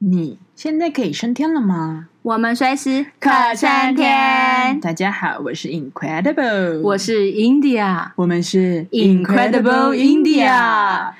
[0.00, 2.06] 你现在可以升天了吗？
[2.22, 4.78] 我们随时可升天。
[4.80, 11.10] 大家好，我是 Incredible，我是 India，我们是 Incredible India。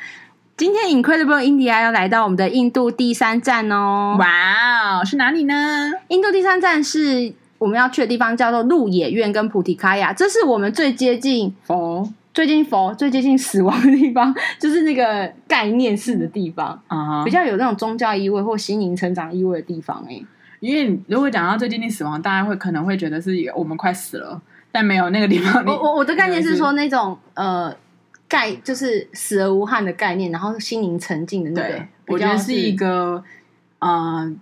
[0.56, 4.16] 今天 Incredible India 要来到我们的印度第三站哦。
[4.20, 5.90] 哇哦，是哪里呢？
[6.06, 10.12] 印度第三站是我们要去的地方，叫做鹿野苑跟菩提卡亚。
[10.12, 12.08] 这是我们最接近佛。
[12.38, 17.24] 最近佛最接近死亡的地方， 就是那个概念式的地方啊，uh huh.
[17.24, 20.26] 比较有那种宗教意味或心灵成长意味的地方哎、欸。
[20.60, 25.64] 因为如果讲到最接近死亡，大家会可能会觉得是我们快死了，但没有那个地方。
[25.66, 27.74] 我我我的概念是说那种呃
[28.28, 31.84] 概就是死而无憾的概念，然后心灵沉静的那个。
[32.06, 33.24] 我觉得是一个
[33.80, 34.32] 呃。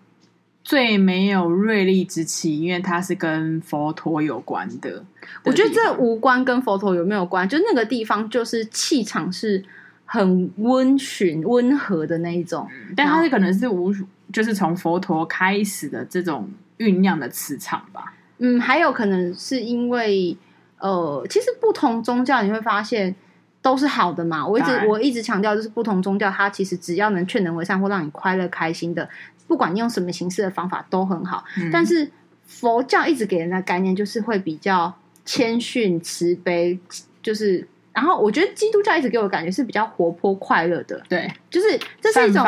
[0.63, 5.05] 最没有锐利之气，因为它是跟佛陀有关，的。
[5.45, 9.65] 我觉得这无关跟佛陀有没有关，就那个地方就是气场是
[10.05, 12.69] 很温驯、温和的那一种。
[12.97, 13.93] 但它是可能是无，
[14.33, 16.49] 就是从佛陀开始的这种
[16.79, 18.15] 酝酿的磁场吧。
[18.39, 20.37] 嗯，还有可能是因为
[20.79, 23.15] 呃，其实不同宗教你会发现
[23.63, 24.47] 都是好的嘛。
[24.47, 29.09] 我一直我一直强调，就是不同宗教它其实只要能劝人为善或让你快乐开心的。
[29.49, 32.11] 不管你用什么形式的方法都很好，嗯、但是
[32.45, 34.93] 佛教一直给人的概念就是会比较
[35.27, 36.79] 谦逊、慈悲，
[37.21, 42.45] 就是然后我觉得基督教一直给我的感觉是比较活泼、快乐的，对，就是这是一种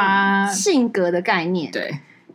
[0.51, 1.91] 性格的概念，对，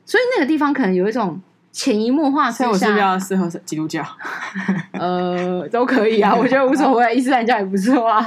[0.06, 4.06] 所以那个地方可能有一种潜移默化之下，所以我是比较适合基督教，
[4.94, 8.24] 呃，都可以啊， 我觉得无所谓，伊斯兰教也不错啊。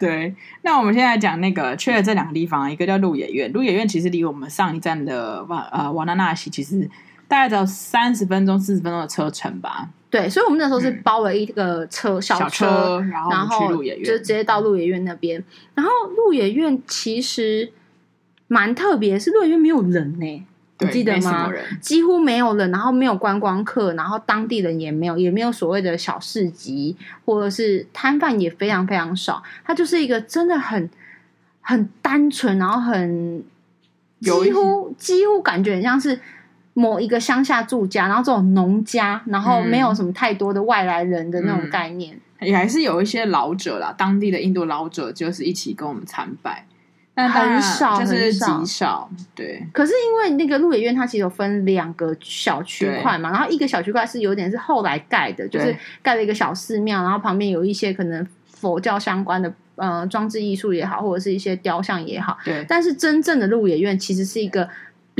[0.00, 6.90] 对，那我们现在讲那个去了这两个地方，一个叫鹿野苑，鹿野苑其实离我们上一站的瓦呃瓦纳纳西其实
[7.28, 9.88] 大概只有三十分钟、四十分钟的车程吧。
[10.12, 15.42] 对，所以我们那时候是包了一个车、嗯、小车，然后去就直接到鹿野苑那边。
[15.74, 17.72] 然后鹿野苑其实
[18.46, 20.44] 蛮特别，是鹿野苑没有人呢、欸。
[20.80, 21.48] 你记得吗？
[21.80, 29.42] 几乎没有人，然后没有观光客，然后当地人也没有，也没有所谓的小市集，或者是摊贩也非常非常少。
[29.64, 30.90] 它就是一个真的很
[31.60, 33.44] 很单纯，然后很
[34.20, 36.18] 几乎几乎感觉很像是
[36.74, 42.18] 某一个乡下住家，然后这种农家，然后没有什么太多的外来人的那种概念。
[42.38, 46.66] 嗯，也还是有一些老者啦，当地的印度老者就是一起跟我们参拜。
[47.14, 49.62] 但很少，就是极少，对。
[49.70, 62.38] 可是因为那个鹿野苑，它其实有分两个小区块嘛，然后一个小区块是有点是后来盖的，就是盖了一个小寺庙，然后旁边有一些可能佛教相关的呃装置艺术也好，或者是一些雕像也好。
[62.46, 62.64] 对。
[62.66, 64.66] 但是真正的鹿野苑其实是一个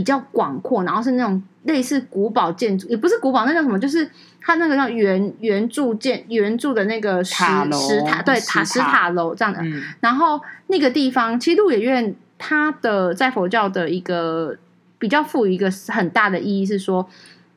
[0.02, 3.78] 比较广阔，然后是那种类似古堡建筑，也不是古堡，那叫什么？
[3.78, 9.60] 就是它那个叫圆圆柱建圆柱的那个石塔楼石塔，对，塔石塔楼这样的。
[9.62, 10.40] 嗯、然后。
[10.68, 14.56] 那个地方，其实鹿野苑它的在佛教的一个
[14.98, 17.06] 比较赋予一个很大的意义是说，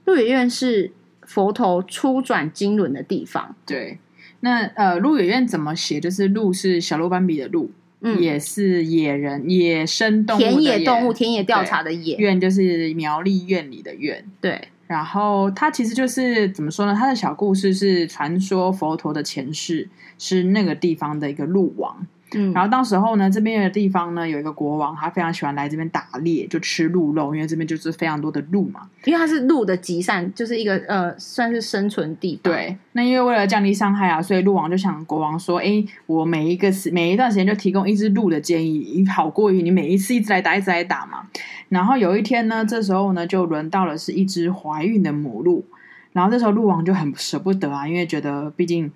[0.03, 0.91] 鹿野苑是
[1.21, 3.55] 佛陀初转经轮的地方。
[3.65, 3.99] 对，
[4.41, 5.97] 那呃，鹿野苑怎么写？
[5.97, 7.71] 就是鹿是小鹿斑比的鹿，
[8.05, 14.23] 嗯，也是野人野生动物田野动物田野调查的野院，就是苗栗院里的院。
[14.39, 16.95] 对，然后它其实就是怎么说呢？
[16.95, 19.89] 它的小故事是传说佛陀的前世
[20.19, 22.05] 是那个地方的一个鹿王。
[22.35, 28.81] 嗯，然后到时候呢，这边的地方呢，有一个国王，他非常喜欢来这边打猎，就吃鹿肉，因为这边就是非常多的鹿嘛。
[29.05, 32.39] 因为它是鹿的集散，就是一个呃，算是生存地。
[32.43, 41.27] 对，那因为为了降低伤害啊，所以鹿王就想国王说：“哎，我每一个时每一段时间就提供一只鹿的建议，好过于你每一次一直来打，一直来打嘛。”
[41.69, 45.65] 然后有一天呢，这时候呢，就轮到了是一只怀孕的母鹿，
[46.11, 48.91] 然后这时候鹿王就很舍不得啊，因为觉得毕竟。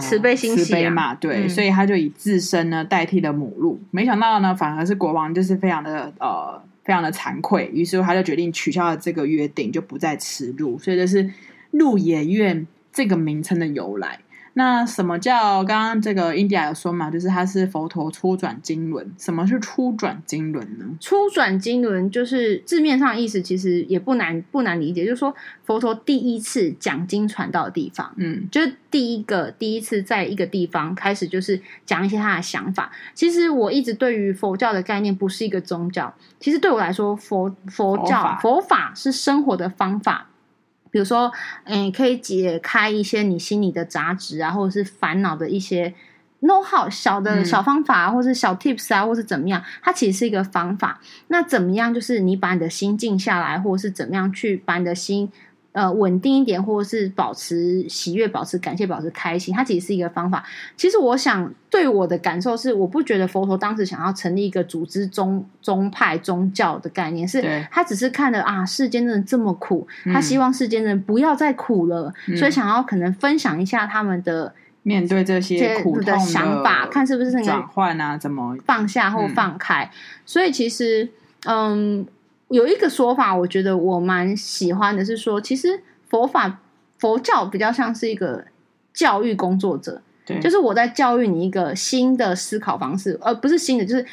[0.00, 3.80] 慈悲心、啊、慈悲嘛，对，嗯、所以他就以自身呢代替了母鹿。
[3.90, 10.78] 没想到呢，反而是国王就是非常的呃，非常的惭愧，于是他就决定取消了这个约定，就不再吃鹿。
[10.78, 11.30] 所以这是
[11.70, 14.18] 鹿野苑这个名称的由来。
[14.58, 17.08] 那什么叫刚刚这个 India 有说嘛？
[17.08, 19.08] 就是它是佛陀初转经轮。
[19.16, 20.84] 什么是初转经轮呢？
[20.98, 25.32] 初转经轮就是字面上意思，其实也不难不难理解，就是说
[25.64, 32.90] 佛陀第一次讲经传道的地方，嗯，就是第一个第一次在一个地方开始就是讲一些他的想法。
[33.14, 40.26] 其实我一直对于佛教的概念不是一个宗教，其实对我来说，佛佛教佛法是生活的方法。
[40.90, 41.32] 比如说，
[41.64, 45.94] 嗯，可以解开一些你心里的杂质啊，或者是烦恼的一些
[46.42, 51.00] know how 小的小方法，啊，嗯、或者是小 tips 啊，或是怎么样，它其实是一个方法。
[51.28, 51.92] 那怎么样？
[51.92, 55.30] 就是你把你的心静下来，或者是怎么样去把你的心
[55.78, 60.44] 呃稳定一点，或者是保持喜悦、保持感谢、保持开心，它其实是一个方法。
[60.76, 74.52] 其实我想对我的感受是，我不觉得佛陀当时想要成立一个组织宗宗派宗教的概念，是他只是看了啊世间的人这么苦，他希望世间人不要再苦了，嗯、所以想要可能分享一下他们的。
[74.84, 78.16] 面对这些苦痛的想法，看是不是转换啊？
[78.16, 79.84] 怎么放下或放开？
[79.84, 79.90] 嗯、
[80.24, 81.06] 所以其实，
[81.44, 82.06] 嗯，
[82.48, 86.60] 有一个说法，我觉得我蛮喜欢的，是说，其实佛法
[86.98, 88.44] 佛教比较像是一个
[88.92, 94.04] 教育工作者，对，就是我在教育你一个新的思考方式，而不是新的，就是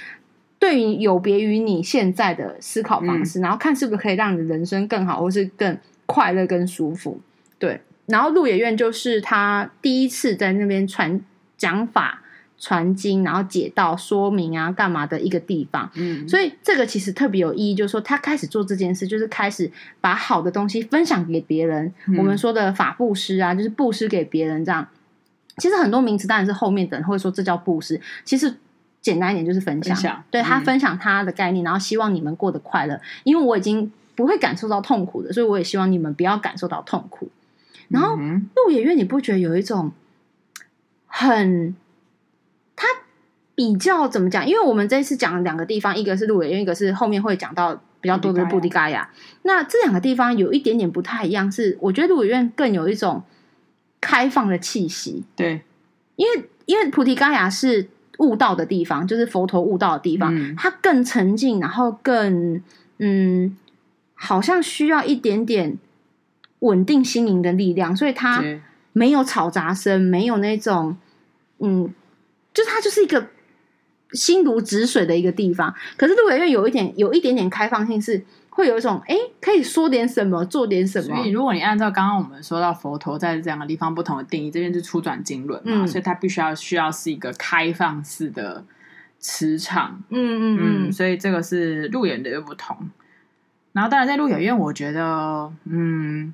[0.59, 7.19] 对于有别于你现在的思考方式，嗯、然后看是不是可以让你的人生更好，或是更快乐、更舒服，
[7.57, 7.81] 对。
[8.07, 11.19] 然后鹿野苑就是他第一次在那边传
[11.57, 12.21] 讲法、
[12.57, 15.90] 传经，然后解道、说明啊，干嘛的一个地方。
[15.96, 19.69] 嗯，所以这个其实特别有意义，就是说他开始做这件事，就是开始
[20.02, 21.94] 把好的东西分享给别人。
[22.07, 24.88] 嗯、我们说的法布施啊，就是布施给别人这样。
[25.57, 28.54] 其实很多名词当然是后面的人会说这叫布施，其实
[29.02, 29.96] 简单一点就是分享。
[29.96, 33.00] 分享对、嗯、他分享他的概念，然后希望你们过得快乐。
[33.24, 37.30] 因为我已经不会感受到痛苦的，所以我也希望你们不要感受到痛苦。
[37.90, 39.92] 然后鹿野月，你不觉得有一种
[41.06, 41.75] 很，它
[43.56, 44.46] 比较怎么讲？
[44.48, 49.10] 因为我们这一次讲了两个地方，一个是鹿野苑，一个是后面会讲到比较多的布迪嘎亚。
[49.44, 53.24] 那这两个地方有一点点不太一样，是我觉得鹿野苑更有一种
[54.00, 55.24] 开放的气息。
[55.36, 55.62] 对，
[56.16, 57.88] 因为因为菩提嘎亚是
[58.19, 62.62] 悟道的地方，就是佛陀悟道的地方，嗯、它更沉静，然后更
[63.00, 63.57] 嗯，
[64.13, 65.78] 好像需要一点点。
[66.60, 68.42] 稳定心灵的力量，所以它
[68.92, 70.98] 没有吵杂声，没有那种，
[71.60, 71.94] 嗯，
[72.54, 73.28] 就是它就是一个
[74.15, 75.73] 心如止水的一个地方。
[75.97, 81.15] 可是鹿野苑有一点，有一点点开放性，是会有一种，哎，可以说点什么，做点什么。
[81.15, 88.63] 所以，如果你按照刚刚我们说到佛陀在这两个地方不同的定义，这边是初转经轮嘛，嗯、所以它必须要需要是一个开放式的
[89.19, 90.01] 磁场。
[90.09, 92.77] 嗯嗯嗯，嗯，所以这个是鹿野苑的又不同。
[93.73, 96.33] 然后，当然，在鹿野苑，我觉得，嗯，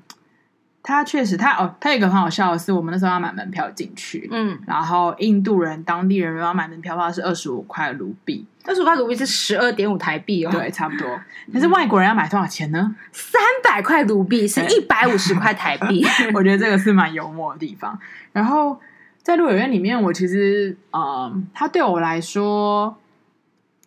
[0.82, 11.20] 他确实，他哦，他有一个很好笑的是，我们那时候要买门票进去，嗯，然后印度人、当地人要买门票的话是二十五块卢比，二十五块卢比是十二点五台币哦，对，差不多。
[11.52, 12.96] 但是外国人要买多少钱呢？
[13.12, 17.96] 三百块卢比是一百五十块台币， 我觉得这个是蛮幽默的地方。
[18.32, 18.80] 然后
[19.22, 22.98] 在鹿野苑里面，我其实，嗯，他对我来说，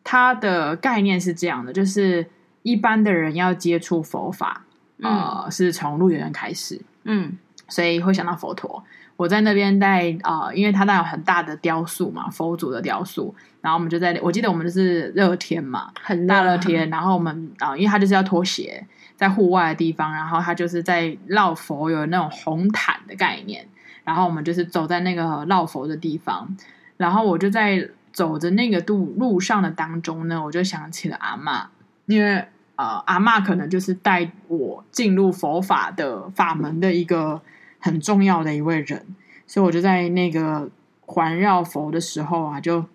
[0.03, 2.27] 他的概念是这样的，就是。
[2.65, 4.64] 一般的人要接触佛法，
[5.01, 7.38] 呃，嗯、是从鹿野苑开始，嗯，
[7.68, 8.83] 所以会想到佛陀。
[9.18, 23.65] 我在那边带啊、呃，因为他那有很大的雕塑嘛，佛祖的雕塑，然后我们就在，我记得我们就是热天嘛，很大热天，然后我们啊、呃，因为他就是要脱鞋，在户外的地方，然后他就是在绕佛有那种红毯的概念，
[24.03, 26.53] 然后我们就是走在那个绕佛的地方，
[26.98, 31.69] 然后我就在走着那个路路上的当中呢，我就想起了阿妈，
[32.07, 32.45] 因为。
[32.75, 37.42] 呃，阿嬷可能就是带我进入佛法的法门的一个
[37.80, 39.06] 很重要的一位人，
[39.48, 40.69] 所以我就在那个
[41.01, 42.86] 环绕佛的时候啊，就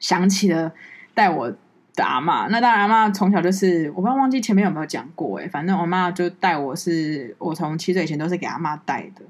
[0.00, 0.72] 想起了
[1.14, 1.50] 带我
[1.94, 2.48] 的阿嬷。
[2.48, 9.22] 那当然，阿嬷从小就是，我不知道忘记前面有没有讲过诶，反正我阿嬷就带我是，我从七岁以前都是给阿妈带的。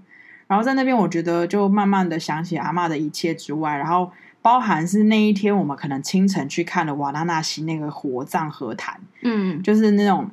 [0.47, 4.11] 然后在那边，我觉得就慢慢的想起阿嬷的一切之外，然后。
[4.47, 10.31] 包含是那一天，我们可能清晨去看了瓦拉纳西那个火葬和坛，嗯，就是那种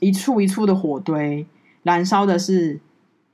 [0.00, 1.46] 一簇一簇的火堆，
[1.84, 2.80] 燃烧的是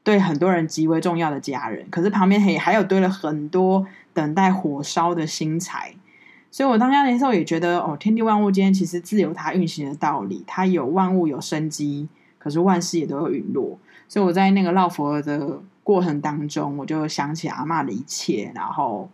[0.03, 5.95] 对很多人极为重要的家人，可是旁边还还有堆了很多等待火烧的新柴，
[6.51, 12.07] 所以我当下那时候也觉得，哦，天地万物间其实自有它运行的道理，它有万物有生机，
[12.39, 19.09] 可是万事也都有陨落，所以我在那个绕佛的过程当中，我就想起阿妈的一切，然后。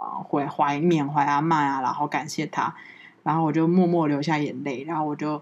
[0.00, 2.74] 啊，会怀缅怀阿嬷啊，然后感谢他，
[3.22, 5.34] 然后我就默默流下眼泪，然后我就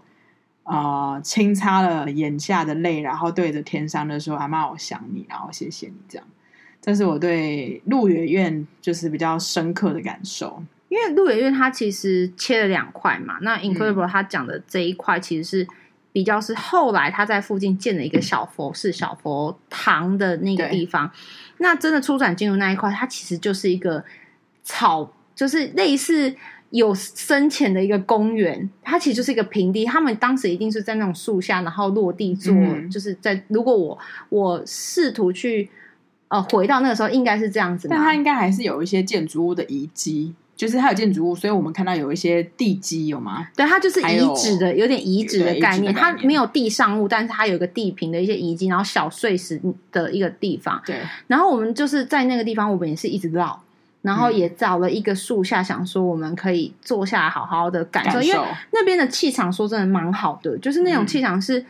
[0.64, 6.26] 啊、呃、轻擦了眼下的泪，然后对着天上的说：“阿妈，我想你，然后谢谢你。”这样，
[6.82, 10.60] 这是我对鹿野苑就是比较深刻的感受。
[10.88, 15.68] 因为鹿野苑它其实切了两块嘛，那 Incredible 他讲的这一块其实是
[16.12, 21.12] 比较是后来他在附近建了一个小佛寺、小佛堂的那个地方。
[21.58, 24.04] 那真的出转进入那一块，它其实就是一个。
[24.68, 26.34] 草就是类似
[26.70, 29.86] 有深浅的一个公园，它其实就是一个平地。
[29.86, 33.42] 他们当时一定是在那种树下，然后落地做，嗯、就是在。
[33.48, 33.98] 如果我
[34.28, 35.70] 我试图去
[36.28, 37.88] 呃回到那个时候，应该是这样子。
[37.88, 43.48] 但它应该还是有一些建筑物的遗迹，就是它有建筑物，所以我们看到有一些地基，有吗？
[43.56, 45.92] 对，它就是遗址的，有，有点遗址的概念。
[45.92, 49.58] 概念它没有地上物，但是它有一个地平的一些遗迹，然后小碎石
[49.90, 50.82] 的一个地方。
[50.84, 50.96] 对。
[51.28, 53.62] 然后我们就是在那个地方，我们也是一直绕，
[54.02, 58.40] 然后也找了一个树下，想说我们可以坐下来好好的感受，感受因为
[58.72, 61.60] 那边的气场说真的蛮好的，就是那种气场是、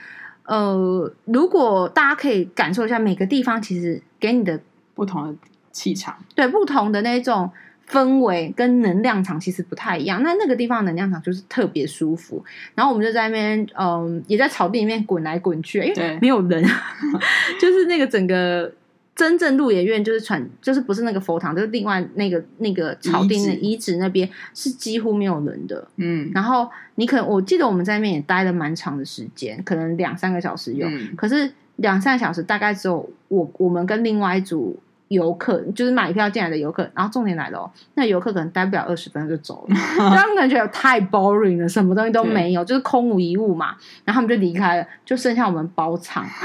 [0.44, 4.60] 嗯，呃，如果大家可以感受一下，每个地方其实给你的
[4.94, 5.34] 不同的
[5.72, 7.50] 气场，对，不同的那种。
[7.90, 12.44] 氛围跟能量场其实不太一样，那那个地方能量场就是特别舒服。
[12.74, 16.62] 然后我们就在那边，嗯，也在草地里面滚来滚去，因为没有人，
[17.58, 18.70] 就是那个整个
[19.18, 25.88] 真正鹿野苑就是传，就是不是那个佛堂，就是另外那个那个草地的遗址那边是几乎没有人的。
[25.96, 34.78] 嗯，然后你可能我记得我们在那边也待了蛮长的时间，可能两三个小时有，嗯、可是两三个小时大概只有我我们跟另外一组。
[35.08, 43.68] 游客就是买票进来的游客，然后重点来了哦，那游客可能待不了二十分钟就走了， 他们可能觉得太 boring 了，什么东西都没有，就是空无一物嘛，
[44.04, 46.26] 然后他们就离开了，就剩下我们包场。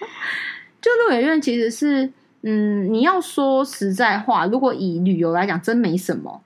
[0.80, 2.10] 就鹿野苑其实是，
[2.42, 6.42] 嗯，你要说实在话，如果以旅游来讲，真没什么。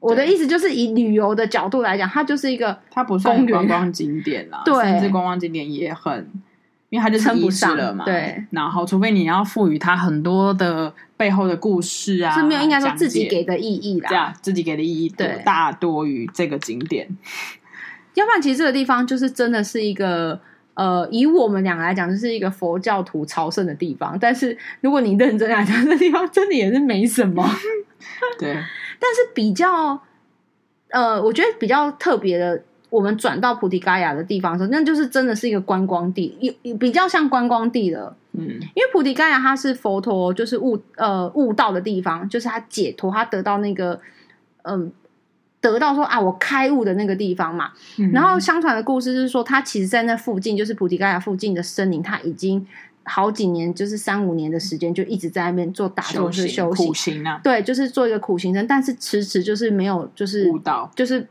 [0.00, 6.30] 我的意思就是以旅游的角度来讲，它就是一个它不算观光景点啦， 对，甚至观光景点也很。
[6.90, 8.44] 因为它就是遗址了嘛，对。
[8.50, 17.08] 然后，除非你要赋予它很多的背后的故事啊，是没有应该说自己给的意义啦，这样自己给的意义对大多于这个景点。
[18.14, 20.40] 要不然，其实这个地方就是真的是一个
[20.74, 24.18] 呃，以我们两个来讲，就是一个佛教徒朝圣的地方。
[24.20, 27.44] 但是，如果你认真来讲， 这地方真的也是没什么。
[28.38, 28.52] 对。
[29.00, 30.00] 但是比较
[30.90, 32.62] 呃，我觉得比较特别的。
[32.90, 38.16] 我们转到菩提伽亚的地方的时候，那就是真的是一个观光地，有比较像观光地了。
[38.30, 44.00] 嗯，因为菩提伽亚它是佛陀就是悟呃悟道的地方，就是他解脱，他得到那个
[44.62, 44.92] 嗯、呃、
[45.72, 47.72] 得到说啊我开悟的那个地方嘛。
[47.98, 52.66] 嗯、然后相传的故事是说，他其实在那附近，就是菩提伽亚附近的森林，他已经
[53.04, 57.40] 好几年，就是三五年的时间，就一直在那边做打坐是修行苦行啊。
[57.42, 61.26] 对，就是做一个苦行僧，但是迟迟就是没有就是悟道，就是。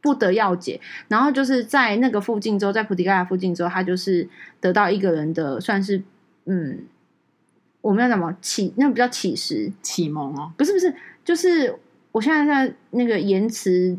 [0.00, 4.26] 不得要解，然后就是在那个附近之后，在菩提伽亚附近之后，他就是
[4.60, 6.00] 得到一个人的算是
[6.44, 6.84] 嗯，
[7.80, 8.72] 我们要怎么启？
[8.76, 11.74] 那个比较启示启蒙哦，不是不是，就是
[12.12, 13.98] 我现在在那个言辞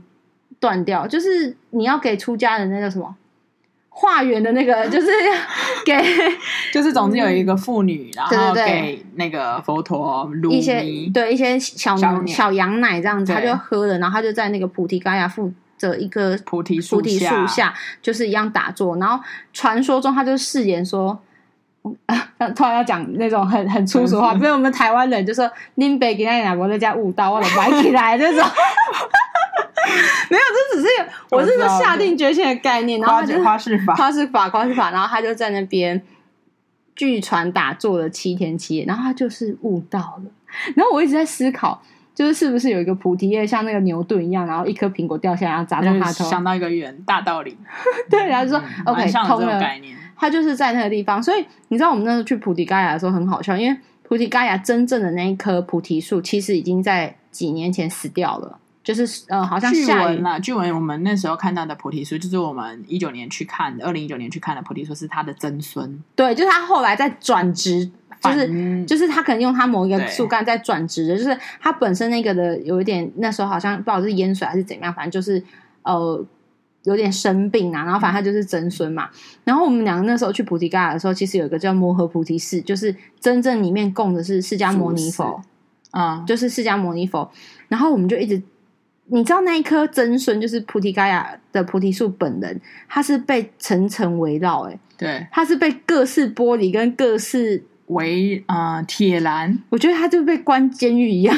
[0.60, 3.16] 断掉，就是你要给出家人那叫什么
[3.90, 5.08] 化缘的那个，就是
[5.86, 5.94] 给，
[6.74, 15.52] 就是总之有一个妇女，然后给那个佛陀一些对一些小小，小羊奶这样子，他就喝了，然后他就在那个菩提伽亚附。
[15.82, 18.98] 的一个菩提树菩提树下，就是一样打坐。
[18.98, 19.24] 然后
[19.54, 21.18] 传说中，他就誓言说，
[22.06, 22.16] 啊，
[22.56, 28.44] 突然要讲那种很很粗俗话，比如我们台湾人就说“林北给那两国在家悟道，我的歪起来”这种。
[30.30, 30.88] 没有，这只是
[31.32, 33.00] 我是说下定决心的概念。
[33.00, 34.92] 然后就花式法，花式法，花式法。
[34.92, 36.02] 然后他就在那边
[36.96, 40.32] 据传打坐了七天七夜，然后他就是悟道了。
[40.76, 41.82] 然后我一直在思考。
[42.16, 47.58] 就是是不是有一个菩提叶像那个牛顿一样，然后一颗苹果掉下来，然后砸到他头，想到一个圆大道理。
[48.12, 49.58] 对，然后就说、嗯、OK，通了。
[49.58, 49.96] 概念。
[50.20, 58.60] 他就是在那个地方，所以你知道我们那时候去菩提伽亚的时候很好笑，因为菩提伽亚真正的那一棵菩提树，其实已经在几年前死掉了。
[58.84, 66.04] 就是呃，好像据闻啊，据闻我们那时候看到的菩提树，就是我们一九年去看的，二零一九年去看的菩提树，是他的曾孙。
[66.16, 67.90] 对，就是他后来在转植。
[68.22, 75.42] 就是就是他可能用他某一个树干在转植的，就是他本身那个的有一点，那时候好像不知道是淹水还是怎么样，反正就是
[75.84, 76.22] 呃
[76.84, 79.10] 有点生病啊，然后反正他就是曾孙嘛。
[79.44, 85.42] 然后我们两个那时候去菩提伽亚的时候，其实有一个叫摩诃菩提寺，就是真正里面供的是释迦牟尼佛，
[85.92, 87.30] 啊，就是释迦牟尼佛。
[87.68, 88.42] 然后我们就一直，
[89.08, 97.64] 你知道那一棵曾孙就是菩提伽亚的菩提树本人，他是被层层围绕，哎，对，他是被各式玻璃跟各式。
[97.90, 101.36] 围啊，铁栏，我觉得他就被关监狱一样。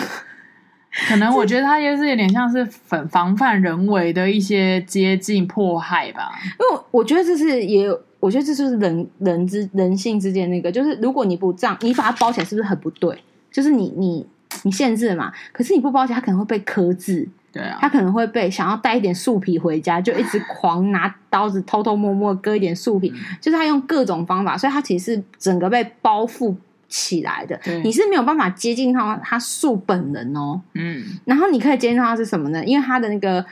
[1.07, 6.31] 可能我觉得他也是有点像是防防范人为的一些接近迫害吧。
[6.43, 13.17] 因为我觉得这是也有，我觉得这就是人人之人性之间那个，就是如果你不这样，你把它包起来，是不是很不对？
[13.51, 14.25] 就是你你
[14.63, 17.27] 你限制了嘛，可是你不包起来，它可能会被克制。
[17.53, 26.55] 对啊，他可能会被想要带一点树皮回家，就一直狂拿刀子偷偷摸摸割一点树皮，嗯，就是他用各种方法，所以他其实整个被包覆
[26.91, 27.59] 起来的。
[27.83, 30.61] 你是没有办法接近他他树本人哦。
[30.75, 32.63] 嗯，然后你可以接近他是什么呢？
[32.63, 33.43] 因为它的那个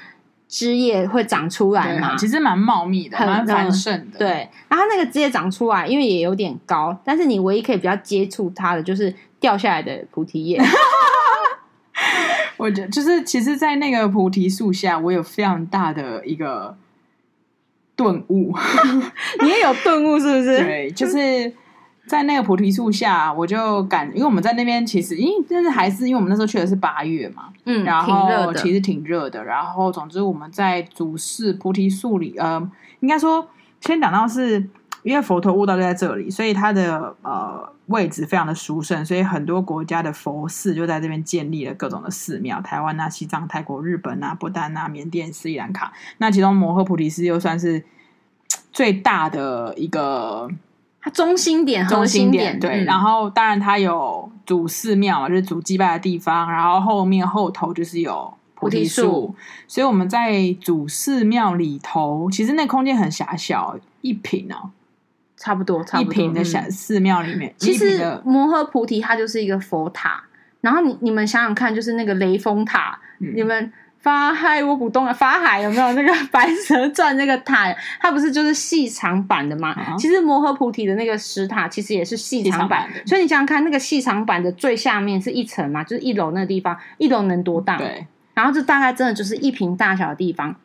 [0.48, 4.20] 枝叶会长出来嘛，其实蛮茂密的，蛮繁盛的。
[4.20, 10.62] 对，然后那个枝叶长出来，因为也有点高，但是你唯一可以比较接触它的，就是掉下来的菩提叶。
[12.58, 16.76] 我觉得就是，其实，在那个菩提树下，我有非常大的一个
[17.96, 18.54] 顿悟。
[19.42, 20.58] 你也有顿悟，是不是？
[20.58, 21.54] 对，就是
[22.10, 29.44] 在那个菩提树下，我就感，因为我们在那边，其实，因为但是还是因为我们那时候去的是八月嘛，嗯，然后其实挺热的。
[29.46, 32.60] 然后，总之我们在主寺菩提树里，呃，
[33.02, 33.48] 应该说
[33.82, 34.68] 先讲到是。
[35.02, 45.94] 因为佛陀悟道就在这里，所以它的呃位置非常的殊胜，所以很多国家的佛寺就在这边建立了各种的寺庙，台湾啊、西藏、泰国、日本啊、不丹啊、缅甸、斯里兰卡。
[46.18, 47.82] 那其中摩诃菩提寺又算是
[48.74, 50.50] 最大的一个，
[51.02, 52.84] 它中心点、中心点对。
[52.84, 59.34] 嗯、然后当然它有主寺庙嘛，就是主祭拜的地方，然后后面后头就是有菩提树，
[59.68, 64.72] 所以我们在主寺庙里头，其实那空间很狭小，一平哦。
[65.42, 66.14] 差不多，差不多。
[66.14, 70.22] 一平的小寺庙里面，其实摩诃菩提它就是一个佛塔。
[70.60, 77.74] 然后你你们想想看，就是那个雷峰塔，嗯、你们法海我不懂啊，法海有没有那个白蛇传那个塔？
[78.00, 79.70] 它不是就是细长版的吗？
[79.72, 83.06] 啊、其实摩诃菩提的那个石塔其实也是细长版的。
[83.06, 87.78] 所以你想想看，那个细长版的最下面是一层嘛，就是一楼那个地方，一楼能多大？
[87.78, 88.08] 对。
[88.34, 90.56] 然后这大概真的就是一平大小的地方，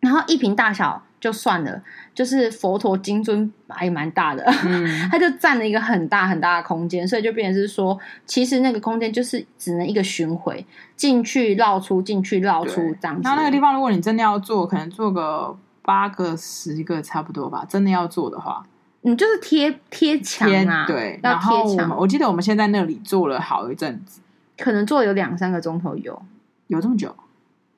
[0.00, 1.02] 然后一平大小。
[1.18, 1.82] 就算了，
[2.14, 13.22] 就是佛陀金尊还蛮大的，嗯、 他就占了一个很大很大的空间，所以就变成是说，其实那个空间就是只能一个巡回进去绕出，进去绕出这样子。
[13.24, 17.64] 那那个地方，如果你真的要做，可能做个八个、十个差不多吧。
[17.66, 18.64] 真的要做的话，
[19.00, 21.96] 你就是贴贴墙啊，对，要贴墙。
[21.98, 24.20] 我记得我们现在那里做了好一阵子，
[24.58, 26.22] 可能做了有两三个钟头有，
[26.66, 27.16] 有这么久，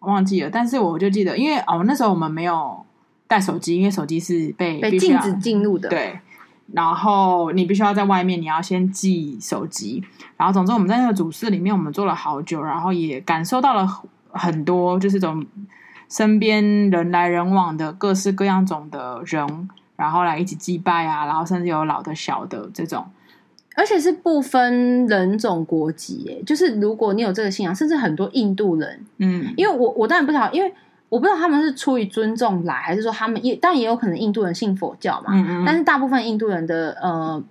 [0.01, 0.51] 我忘记了。
[0.51, 2.85] 但是我就记得，因为哦，那时候我们没有。
[3.29, 5.89] 带手机，因为手机是被被禁止进入的。
[5.91, 6.19] 对，
[6.73, 10.03] 然后你必须要在外面，你要先寄手机。
[10.37, 13.87] 然后，总之我们在那个主室里面，我们坐了好久，然后也感受到了
[14.31, 15.45] 很多，就是这种
[16.09, 23.05] 身边人来人往的各式各样种的人，然后来一起祭拜啊，然后甚至有老的小的这种，
[23.77, 30.73] 而且是不分人种国籍，哎，就是如果你有这个信仰，甚至很多印度人，嗯，因为我我当然不知道，因为。
[31.09, 35.29] 我不知道他们是出于尊重来，还是说他们也，但也有可能印度人信佛教嘛。
[35.33, 35.65] 嗯嗯。
[35.65, 37.43] 但是大部分印度人的呃，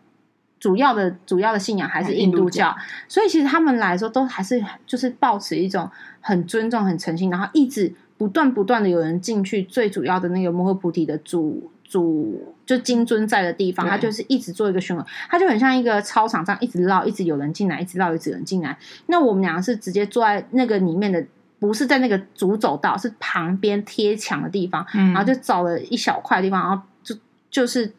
[0.59, 2.75] 主要的主要的信仰还是印度教，
[3.07, 5.89] 所以其实他们来说都还是就是抱持一种
[6.21, 18.77] 很尊重、很诚心，然后一直不断不断的有人进去最主要的那个摩诃菩提的主主就金尊在的地方，他就是一直做一个循环，他就很像一个操场上一直绕，一直有人进来，一直绕，一直有人进来。
[19.07, 21.25] 那我们两个是直接坐在那个里面的。
[21.59, 27.15] 不是在那个主走道，是旁边贴墙的地方，嗯、然后就找了一小块地方，然后就
[27.49, 27.91] 就是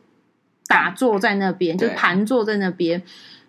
[0.69, 3.03] 打坐在那边，就盘坐在那边，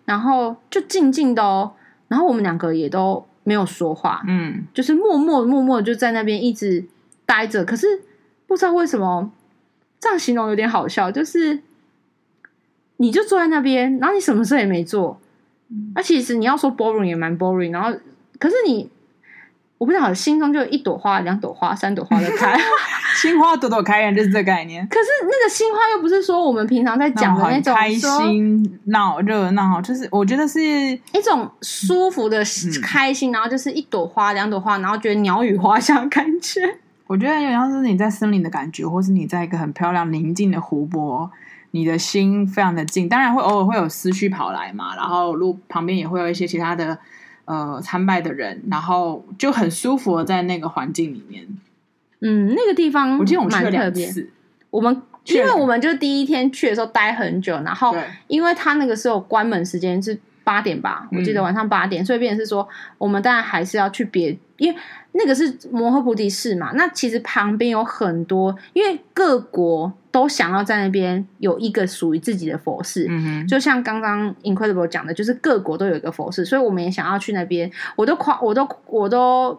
[0.04, 1.72] 然后就静静的哦，
[2.08, 6.84] 然后我们两个也都没有说话，嗯，就是默默默默就在那边一直
[7.24, 7.64] 待着。
[7.64, 7.86] 可是
[8.48, 9.30] 不知道为什么
[10.00, 11.60] 这样形容有点好笑，就是
[12.96, 15.20] 你就坐在那边，然后你什么事也没做，
[15.94, 17.96] 那、嗯、其实你要说 boring 也蛮 boring，然后
[18.40, 18.90] 可是你。
[19.80, 22.54] 我不知道，心中就有一朵花、两朵花、三朵花的开，
[23.16, 24.86] 心花朵朵开，就是这个概念。
[24.88, 32.42] 可是那个心花又不是说我们平常在讲的那种开心、闹热闹，就是我觉得是一种舒服的
[32.82, 36.60] 开心，嗯、然后就是一朵花、两朵花，然后觉得鸟语花香的感觉。
[37.06, 41.30] 我觉得有点像是你在森林的感觉，或是你在一个很漂亮宁静的湖泊，
[41.70, 43.08] 你的心非常的静。
[43.08, 46.98] 当然会偶尔会有思绪跑来嘛，然后路旁边也会有一些其他的。
[47.44, 51.46] 呃，参拜的人，然后就很舒服的在那个环境里面。
[52.20, 54.30] 嗯，那个地方我记得我们去了两次。
[54.70, 57.94] 我们因为我们就第一天去的时候待很久，然后
[58.28, 64.78] 因为他那个时候关门时间是八点吧，我记得晚上八点，嗯、所以变成是说我们当然还是要去别，因为
[65.12, 66.70] 那个是摩诃菩提寺嘛。
[66.74, 69.92] 那其实旁边有很多，因为各国。
[70.12, 77.70] 都想要在那边有一个属于自己的佛寺，嗯，就像刚刚 Incredible 讲的，就是各国都有一个佛寺，所以我们也想要去那边。
[77.94, 79.56] 我都夸，我都，我都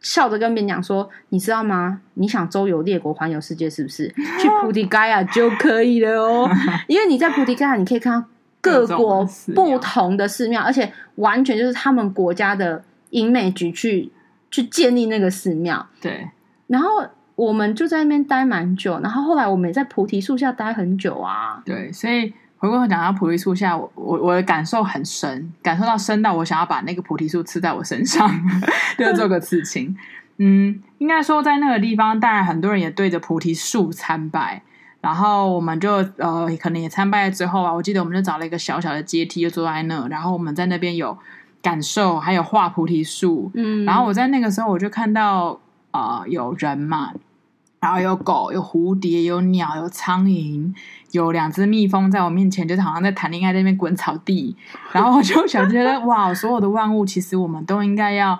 [0.00, 2.00] 笑着跟别人讲说，你知道吗？
[2.14, 4.08] 你想周游列国、环游世界，是不是
[4.42, 6.50] 去菩提伽亚就可以了哦？
[6.88, 8.26] 因为你在菩提伽亚，你可以看到
[8.60, 14.10] 各国不同的寺庙，而且完全就是他们国家的 image 去
[14.50, 15.86] 去建立那个寺庙。
[16.00, 16.28] 对，
[16.66, 16.88] 然后。
[17.34, 21.62] 我们就在那边待蛮久，然后后来我们也在菩提树下待很久啊。
[21.64, 28.30] 对，所以回过头讲到菩提树下，我我我的感受很深，感受到深到我想要把那个菩提树刺在我身上，
[28.98, 29.96] 就做个刺青。
[30.38, 34.62] 嗯，应该说在那个地方，当然很多人也对着菩提树参拜，
[35.00, 41.16] 然后我们就呃可能也参拜了之后啊，我记得我们就找了一个小小的阶梯，就坐在那，然后我们在那边有
[41.60, 43.50] 感受，还有画菩提树。
[43.54, 45.58] 嗯，然后我在那个时候我就看到啊、
[45.92, 47.12] 呃，有人嘛。
[47.80, 50.72] 然后有狗，有蝴蝶，有鸟，有苍蝇，
[51.10, 54.56] 有两只蜜蜂在我面前，就是好像在谈恋爱，在那边滚草地。
[54.92, 58.38] 然后我就想觉得，哇，所有的万物其实我们都应该要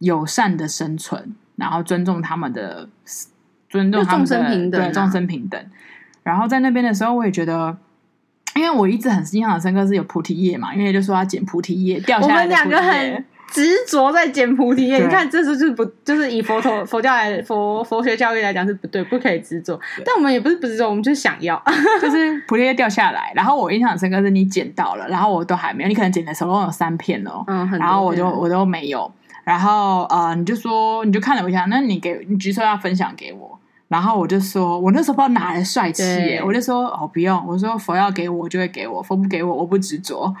[0.00, 2.86] 友善的生存，然后尊重他们的，
[3.70, 5.66] 尊重他们的，众生平等啊，对，众生平等。
[6.22, 7.74] 然后在那边的时候，我也觉得，
[8.56, 12.34] 因为我一直很印象很深刻是有菩提叶嘛，因为就说要捡菩提叶掉下来。
[12.34, 19.78] 我们两个很 执着在捡菩提叶，你看，这是就是不，就是以佛陀佛教来佛佛学教育来讲是不对，不可以执着。
[20.04, 21.60] 但我们也不是不执着，我们就是想要，
[22.00, 33.58] 就是菩提叶掉下来，然后我印象深刻是你捡到了，然后我都还没有，你可能捡的时候有三片哦，嗯，然后我就我都没有，然后呃，你就说你就看了我一下，那你给你举手要分享给我，
[33.88, 40.32] 然后我就说我那时候不知道哪来的帅气耶，我就说哦不用，我说佛要给我就会给我，佛不给我我不执着。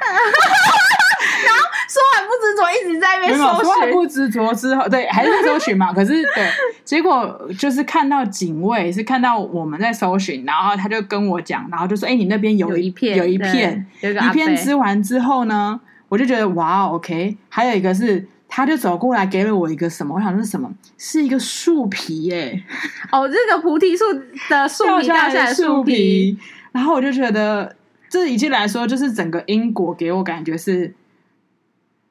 [1.90, 3.64] 说完不执着，一直在那边搜寻。
[3.64, 5.92] 说完不执着之后，对， 还是在搜寻嘛。
[5.92, 6.48] 可是，对，
[6.84, 14.54] 结果就是看到警卫，是看到我们在搜寻，然后他就跟我讲，然后就说：“哎、欸，你那边有一片，有一片，有一片。
[14.56, 17.36] 织完之后呢，我就觉得哇，OK。
[17.48, 20.14] 还有一个是，他就走过来给了我一个什么？
[20.14, 20.70] 我想说是什么？
[20.96, 22.62] 是一个树皮耶。
[23.10, 24.04] 哦，这个菩提树
[24.48, 26.38] 的树皮掉下来的树皮。
[26.70, 27.74] 然后我就觉得，
[28.08, 30.94] 这一切来说，就是整个因果给我感觉是。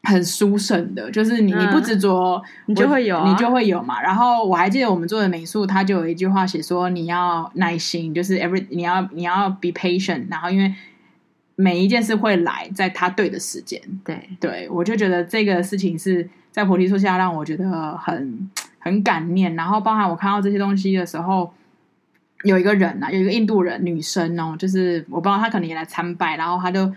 [0.03, 4.01] 很殊胜的，就是你你不执着，你就会有、啊，你就会有嘛。
[4.01, 10.27] 然后我还记得我们做的美术，他就有一句话写说，你要耐心，就是 every 你要你要 be patient。
[10.29, 10.73] 然后因为
[11.55, 19.53] 每一件事会来在他对的时间，对对，我就觉得这个事情是在菩提树下让我觉得很很感念。
[19.55, 21.53] 然后包含我看到这些东西的时候，
[22.43, 26.89] 有一个人啊，有一个印度人女生哦，就是我不知道她可能也来参拜，然后她就。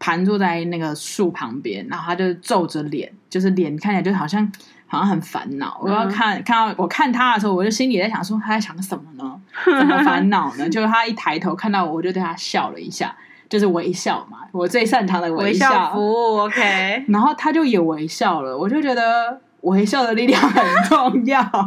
[0.00, 4.50] 盘坐在那个树旁边，然后他就皱着脸，就是脸看起来就好像
[4.86, 5.78] 好像很烦恼。
[5.80, 9.40] 我要看、嗯、看到我看他的时候，我就心里在想说他在想什么呢？
[9.64, 10.68] 怎么烦恼呢？
[10.68, 13.14] 就是他一抬头看到我，我就对他笑了一下，
[13.48, 15.92] 就是微笑嘛，我最擅长的微笑。
[15.92, 17.04] 服务，OK。
[17.08, 21.42] 然后他就也微笑了，我就觉得微笑的力量很重要。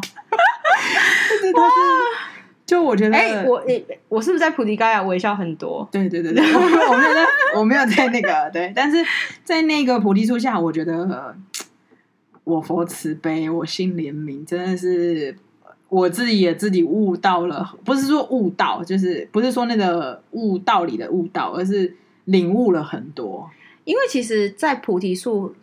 [2.65, 3.61] 就我觉得，哎、欸，我
[4.07, 5.87] 我是不是在菩提伽亚微笑很多？
[5.91, 6.59] 对对对对，我
[6.95, 7.25] 没有在，
[7.57, 9.03] 我没有在那个对，但是
[9.43, 11.35] 在那个菩提树下，我觉得、呃、
[12.45, 15.35] 我佛慈悲，我心怜悯，真的是
[15.89, 21.95] 我自己也自己悟到了，不是说悟到，就是不是说那个悟道理的悟道，而是
[22.25, 23.49] 领悟了很多。
[23.83, 25.53] 因为其实，在菩提树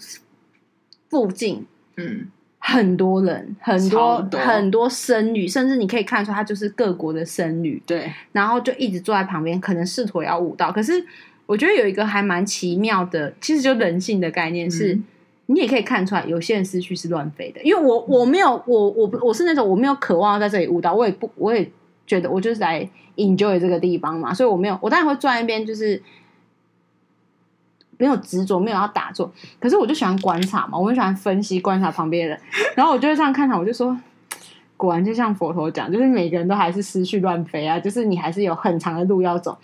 [1.09, 2.29] 附近，嗯。
[2.63, 7.83] 很多人，很多，多很多僧侣，甚至你可以看出他就是各国的僧侣。
[7.87, 10.71] 对，然后就一直坐在旁边，可能试图要悟道。
[10.71, 11.03] 可是
[11.47, 15.05] 我觉得有一个还蛮奇妙的，其实就人性的概念是，嗯、
[15.47, 17.61] 你也可以看出来，有些人思绪是乱飞的。
[17.63, 21.69] 因为我我没有我我我是那种我没有渴望要在这里悟道，我也不我也
[22.07, 26.01] 觉得我就是来 enjoy 这个地方嘛，所以我没有，我当然会坐在那边就是。
[28.01, 32.41] 没有执着，没有要打坐，可是我就喜欢观察嘛，我很喜欢分析观察旁边人，
[32.75, 33.95] 然后我就会这样看他，我就说，
[34.79, 39.59] 果然就像佛陀讲，就是每个人都还是思绪乱飞啊，就是你还是有很长的路要走。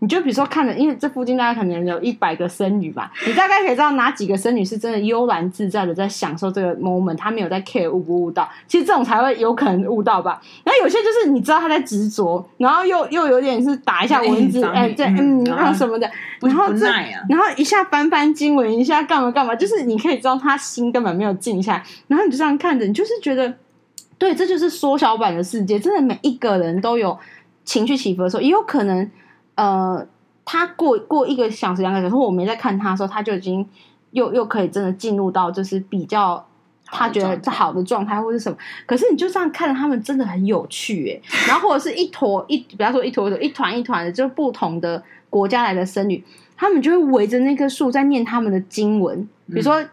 [0.00, 10.40] 你就比如说看着，因为这附近大概可能有一百个僧侣吧，你大概可以知道哪几个僧侣是真的悠然自在的在享受这个 moment，他没有在 care 悟不悟道，其实这种才会有可能悟道吧。
[10.62, 16.08] 然后有些就是你知道他在执着，然后又又有点是打一下蚊子，哎，对，嗯，然后什么的，
[16.42, 16.86] 然后这，
[17.28, 23.52] 然后一下翻翻经文，一下干嘛干嘛，就是你可以知道他心根本没有静下来，然后你就这样看着，你就是觉得，
[24.16, 27.18] 对，这就是缩小版的世界，真的每一个人都有
[27.64, 29.10] 情绪起伏的时候，也有可能。
[29.58, 30.06] 呃，
[30.44, 33.68] 他过过一个小时、两个小时，我没在看他的时候，他就已经
[34.12, 36.46] 又又可以真的进入到就是比较
[36.86, 38.56] 他觉得好的状态或是什么。
[38.86, 41.20] 可是你就这样看着他们，真的很有趣诶。
[41.48, 46.22] 然后或者是一坨一，比方说一坨一团一团的，就不同的国家来的僧侣，
[46.56, 49.28] 他们就会围着那棵树在念他们的经文。
[49.48, 49.84] 比如说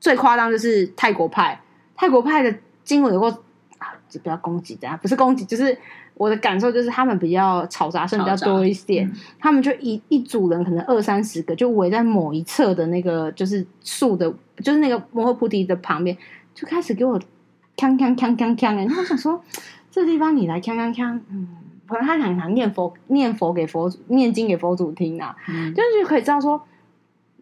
[0.00, 1.60] 最夸张就是泰国派，
[1.94, 3.30] 泰国派的经文有过
[3.78, 5.78] 啊，就不要攻击大家，不是攻击，就是。
[6.14, 16.16] 我的感受就是，他们比较吵杂声比较多一点，嗯、他们就一一组人，可能二三十个，就围在某一侧的那个就是树的，就是那个摩诃菩提的旁边，
[16.54, 17.18] 就开始给我
[17.76, 18.76] 锵锵锵锵锵。
[18.76, 19.42] 然后我想说，
[19.90, 21.48] 这地方你来锵锵锵，嗯，
[21.86, 26.62] 可能他想想念佛，念佛给佛念经给佛祖听啊，嗯、就是可以知道说，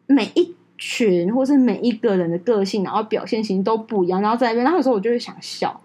[0.07, 5.79] 每一群或是每一个人的个性，然后表现型都不一样，然后在那边，然后有时候我就会想笑。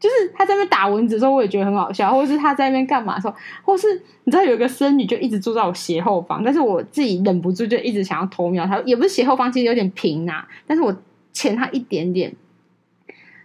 [0.00, 3.34] 就是他在那边打蚊子的时候，我也觉得很好笑，或者是他在那边干嘛的时候，
[3.64, 10.96] 或是你知道有一个僧侣就一直住在我斜后方，但是我自己忍不住就一直想要偷瞄他，也不是斜后方，其实有点平呐、啊，但是我
[11.32, 12.32] 欠他一点点，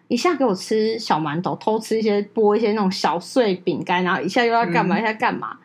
[0.08, 5.58] 一下给我吃小馒头，偷吃一些剥一些那种小碎饼干，然后一下又要干嘛，嗯、一下干嘛，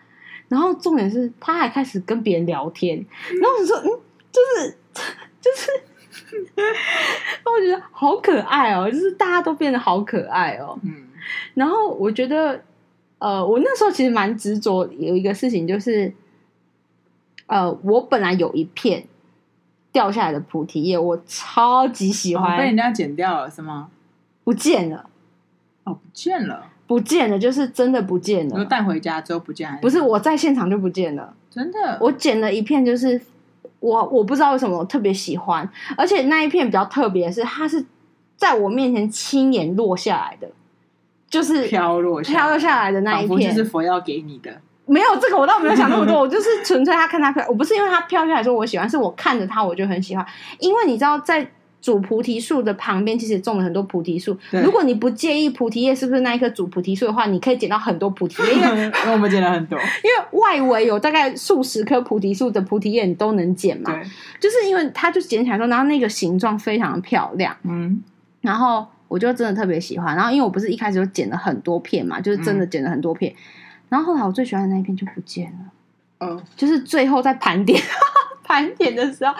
[0.48, 2.96] 然后重点是他还开始跟别人聊天，
[3.40, 4.00] 然后我就说嗯，
[4.32, 4.76] 就是
[5.42, 5.70] 就是。
[7.44, 10.78] 我觉得好可爱哦，就是大家都变得好可爱哦。
[10.82, 11.08] 嗯，
[11.54, 12.62] 然后我觉得，
[13.18, 16.12] 呃，我那时候其实蛮执着有一个事情，就是，
[17.46, 19.06] 呃，我本来有一片
[19.90, 23.90] 掉下来的菩提叶，我超级喜欢，被人家剪掉了是吗？
[24.44, 25.08] 不见了，
[25.84, 28.64] 哦，不见了，不见了，就是真的不见了。
[28.64, 29.82] 带回家之后不见还是？
[29.82, 33.20] 不是，我在现场就不见了，真的，我剪了一片，就是。
[33.80, 37.84] 我我不知道为什么我特别喜欢，而且那一片比较特别的是，它是
[38.36, 40.48] 在我面前亲眼落下来的，
[41.28, 44.60] 就是飘落飘落下来的那一片，就是佛要给你的。
[44.86, 50.26] 没有这个，我倒没有想那么多， 我就是纯粹他看他飘，我不是因为他飘下来说我喜欢，是我看着他我就很喜欢，
[50.58, 51.50] 因为你知道在。
[51.80, 54.36] 主菩提树的旁边其实种了很多菩提树。
[54.50, 59.78] 如果你不介意菩提叶是不是那一棵主菩提树的话，你可以捡到很多菩提叶，因为 我们捡了很多。
[59.78, 63.96] 因为外围有大概数十棵菩提树的菩提叶，你都能捡嘛。
[64.40, 67.56] 就是因为它就捡起来说，然后那个形状非常的漂亮。
[67.62, 68.02] 嗯，
[68.40, 70.16] 然后我就真的特别喜欢。
[70.16, 73.32] 然后因为我不是一开始就捡了很多片嘛，就是真的捡了很多片。
[73.32, 73.36] 嗯、
[73.90, 75.58] 然后后来我最喜欢的那一片就不见了。
[76.18, 77.80] 嗯、哦，就是最后在盘点
[78.42, 79.32] 盘点的时候。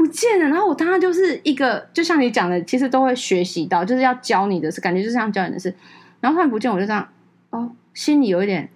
[0.00, 5.74] 不见了，然后我当时就是一个，就像你讲的，其实都会学习到，就是要教你的是，感觉就是像教你的事。
[6.22, 7.06] 然后突然不见，我就这样，
[7.50, 8.70] 哦，心里有一点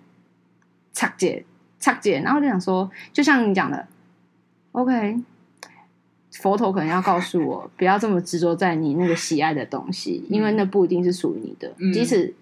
[0.93, 1.43] 插结
[1.81, 3.87] 插结，然后就想说，就像你讲的
[4.73, 5.19] ，OK，
[6.33, 11.73] 佛陀可能要告诉我，不要这么执着在你那个喜爱的东西，因为那不一定是属于你的。
[11.79, 12.35] 嗯、即使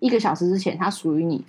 [0.00, 1.42] 一个小时之前它属于你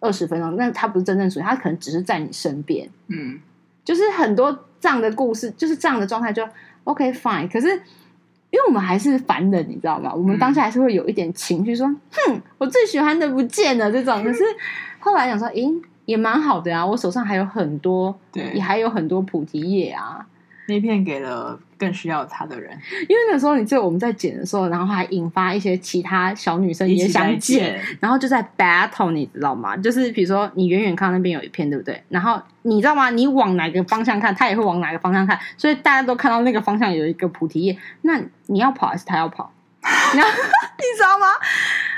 [0.00, 2.86] 二十分钟，那它不是真正属于，它可能只是在你身边。
[3.08, 3.40] 嗯，
[3.84, 4.66] 就是很多。
[4.82, 6.42] 这样的故事就是这样的状态，就
[6.84, 7.46] OK fine。
[7.52, 10.10] 可是因为我们还是凡人，你知道吗？
[10.14, 14.24] 我们当下还是会有一点情绪，说：“哼，我最喜欢的不见了。”这种。
[14.24, 14.42] 可是
[14.98, 15.70] 后来想说，诶，
[16.06, 20.26] 也蛮好的啊，我手上还有很多，对，也还有很多菩提叶啊。
[20.70, 22.70] 那片给了更需要它的人，
[23.08, 29.76] 因为那时候你记得我们在剪的时候，然后还引发一些其他小女生也想剪，然后就在 battle，你知道吗？
[29.76, 32.02] 就是比如说你远远看那边有一片，对不对？
[32.08, 33.10] 然后你知道吗？
[33.10, 39.52] 你往哪个方向看，他也会往哪个方向看，所以大家都看到那个方向有一个菩提叶，那你要跑还是他要跑？
[39.82, 41.26] 然后你知道吗？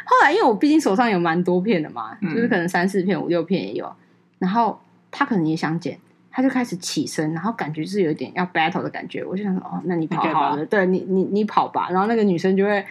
[0.04, 3.92] 后来因为我毕竟手上有蛮多片的嘛，就是可能三四片、五六片也有，
[4.38, 4.80] 然后
[5.11, 5.98] 他可能也想捡。
[6.33, 9.23] 他就开始起身，然后感觉是有一点要 battle 的感觉。
[9.23, 11.88] 我就想说，哦，那你跑好了，对你，你你跑吧。
[11.90, 12.85] 然后那个女生就会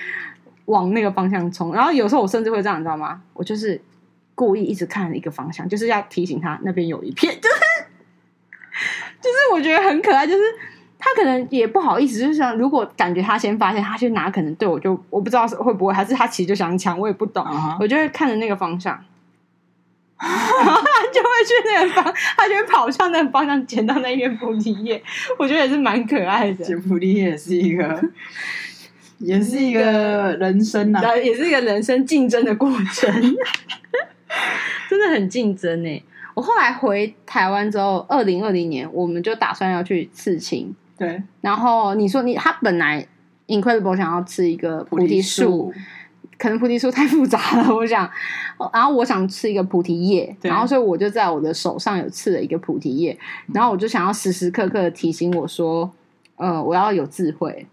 [0.66, 1.74] 往那个方向冲。
[1.74, 3.20] 然后有时候我甚至会这样，你知道吗？
[3.34, 3.82] 我就是
[4.36, 7.56] 故意一直看一个方向，就是要提醒他那边有一片，就是
[9.20, 10.28] 就是我觉得很可爱。
[10.28, 10.44] 就是
[11.00, 17.44] 他可能也不好意思，就是想如果感觉他先发现，他去拿，可能对我就我不知道是会不会，还是他其实就想抢，我也不懂。
[17.44, 17.78] Uh huh.
[17.80, 19.04] 我就会看着那个方向。
[21.12, 25.02] 就会去那个方，他就会跑向那个方向，捡到那一片菩提叶。
[25.40, 26.64] 我觉得也是蛮可爱的。
[26.64, 28.04] 捡菩提叶也是一个，
[29.18, 29.82] 也是一个
[30.40, 33.12] 人生呐、啊，也是一个人生竞争的过程，
[34.90, 36.04] 真的很竞争呢。
[36.36, 40.74] 我后来回台湾之后，二零二零年我们就打算要去刺青。
[40.98, 43.06] 对，然后你说你他本来
[43.48, 45.74] Incredible 想要刺一个菩提树。
[46.42, 48.10] 可能菩提树太复杂了，我想，
[48.74, 53.16] 然后我想吃一个菩提叶，然后所以我就在我的手上有刺了一个菩提叶，
[53.54, 55.92] 然后我就想要时时刻刻提醒我说，
[56.38, 57.68] 呃，我要有智慧。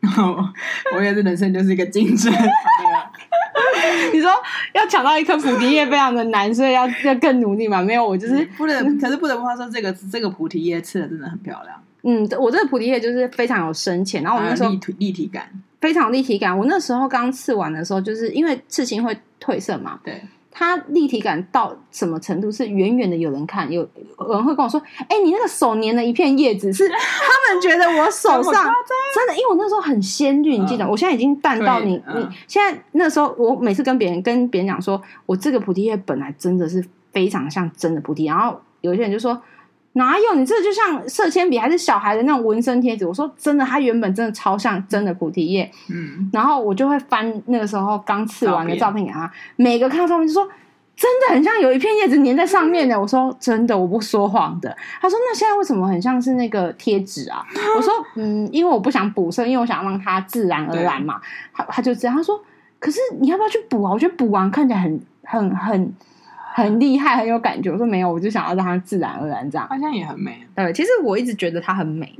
[0.94, 2.32] 我也是，人生就是一个竞争。
[4.12, 4.30] 你说
[4.72, 7.82] 要抢到一颗菩提叶非常的难，所以要要更努力嘛？
[7.82, 11.82] 没有，我就是不能，可是不得不说，这个这个菩提叶刺的真的很漂亮。
[12.02, 15.50] 嗯，我这个菩提叶就是非常有深浅，然后我那时候立体立体感。
[15.80, 16.56] 非常立体感。
[16.58, 20.00] 我那时候刚刺完的时候，就是因为刺青会褪色嘛。
[20.02, 20.20] 对。
[20.50, 22.50] 它立体感到什么程度？
[22.50, 28.52] 是远远的有人看，有有人会跟我说：“哎、欸，你那个手粘了一片叶子。”是 他们觉得我手上
[29.14, 30.84] 真的，因为我那时候很鲜绿，你记得？
[30.84, 39.40] 嗯、我现在已经淡到你，嗯、你现在那时候，我每次跟别人跟别人讲说，我这个菩提叶本来真的是非常像真的菩提，然后有些人就说。
[39.94, 40.34] 哪有？
[40.34, 43.06] 你这就像色铅笔还是小孩的那种纹身贴纸？
[43.06, 45.68] 我说真的，它原本真的超像真的菩提叶。
[45.90, 50.48] 嗯，然后我就会翻那个时候刚刺完的照片给他，每个看到照片就说
[50.94, 53.00] 真的很像有一片叶子粘在上面的。
[53.00, 54.76] 我说真的，我不说谎的。
[55.00, 57.44] 他说那现在为什么很像是那个贴纸啊？
[57.76, 61.20] 我说嗯，因为我不想补色，因为我想让它自然而然嘛。
[61.52, 62.40] 他他就这样，他说
[62.78, 63.92] 可是你要不要去补啊？
[63.92, 65.94] 我觉得补完看起来很很很很
[66.78, 67.70] 厉害，很有感觉。
[67.70, 69.66] 我说没有，我就想要让它自然而然这样。
[69.68, 70.46] 好像也很美。
[70.54, 72.12] 对，其实我一直觉得它很美。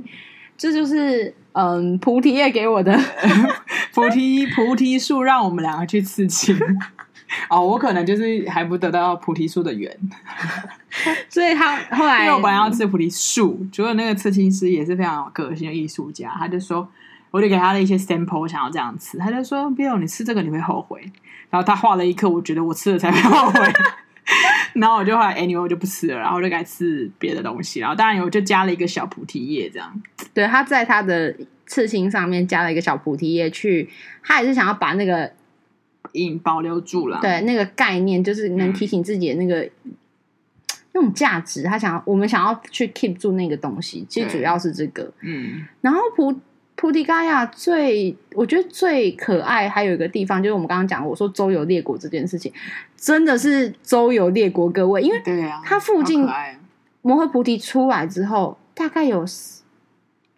[0.57, 2.99] 这就是嗯，菩提叶给我的
[3.93, 6.57] 菩提菩提树，让我们两个去刺青。
[7.47, 9.95] 哦，我可能就是还不得到菩提树的缘，
[11.29, 16.87] 所以他后来，因为我本来要吃菩提树，结果那个刺青师也是非常有个性的艺术家，他就说，
[17.29, 20.99] 我就给他的一些 sample，我想要这样吃，他就说，Bill，你吃这个你会后悔。
[21.51, 23.73] 然后他画了一颗，我觉得我吃了才会后悔。
[24.75, 27.79] 然后我就后来 anyway 我就不吃了，然后就改吃别的东西。
[27.79, 30.01] 然后当然我就加了一个小菩提叶，这样。
[30.33, 33.89] 对，他在他的刺青上面加了一个小菩提叶，去
[34.23, 35.31] 他也是想要把那个。
[36.13, 39.91] 印保留住了，对那个概念，就是能提醒自己的那个、嗯、
[40.93, 41.61] 那种价值。
[41.61, 45.11] 他想要，我们想要去 keep 住那个东西，其实主要是这个。
[45.21, 46.33] 嗯，然后菩
[46.79, 52.49] 菩提伽亚最，我觉得最可爱，还有一个地方就是我们刚刚讲，我说周游列国这件事情，
[52.95, 55.21] 真的是周游列国，各位，因为
[55.65, 56.25] 它附近
[57.01, 59.25] 摩诃菩提出来之后，大概有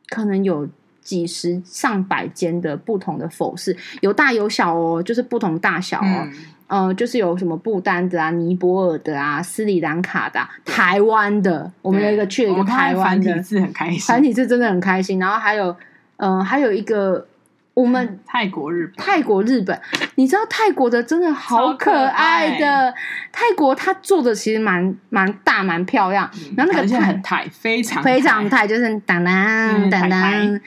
[0.10, 0.68] 可能有。
[1.04, 6.28] 几十上百间的不同的佛寺，有大有小哦，就是不同大小哦。
[6.68, 11.70] 嗯、呃，就是有什么不丹的啊、尼泊尔的啊、斯里兰卡的、啊、台湾的。
[11.82, 15.18] 我们有一个去了一个台湾的，繁体字很开心，繁体字真的很开心。
[15.18, 15.76] 然后还有，
[16.22, 17.28] 嗯、呃，还有一个
[17.74, 19.82] 我们泰国日本，泰国日本，
[20.16, 22.94] 你知道泰国的真的好可爱的。
[23.32, 30.62] 泰国它做的其实蛮蛮大蛮漂亮，嗯、然后那个泰很泰，非常非常泰，就是当当当当。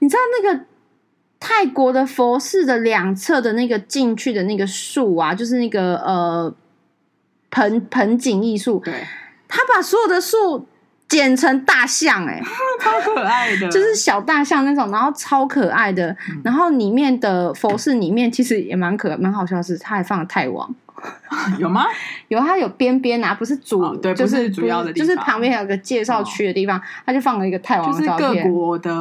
[0.00, 0.64] 你知道那个
[1.40, 6.54] 泰国的佛寺的两侧的那个进去的那个树啊，就是那个呃
[7.50, 9.06] 盆盆景艺术，对，
[9.48, 10.66] 他把所有的树
[11.12, 12.42] 剪成大象，欸，哎，
[12.80, 20.74] 超可爱的，就是小大象那种，然后超可爱的，嗯、然后里面的佛寺里面其实也蛮可蛮好笑的是，他还放了泰王，
[21.60, 21.84] 有吗？
[22.28, 28.92] 有，它有边边啊，不是主，哦、对，就是不是主要的地方，就是旁边有个介绍区的地方，他、哦、就放了一个泰王的照片，就是各国的。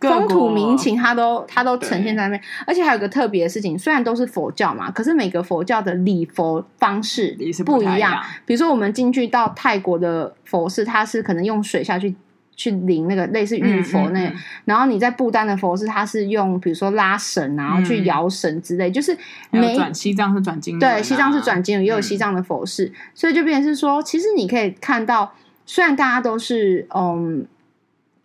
[0.00, 7.96] 风土民情，它都它都呈现在那边，而且还有个特别的事情，虽然都是佛教嘛，可是每个佛教的礼佛方式不一样。
[7.96, 12.14] 一样比如说，我们进去到泰国的佛寺，它是可能用水下去
[12.54, 19.16] 去淋那个类似浴佛那，嗯嗯嗯、然后你在不丹的佛寺，它是用比如说拉绳，然后去摇绳之类，嗯、就是
[19.50, 25.34] 没转西藏是转经轮，对，西藏是转经，也有西藏的佛寺，嗯、所以就变成是说，其实你可以看到，
[25.66, 27.46] 虽然大家都是嗯。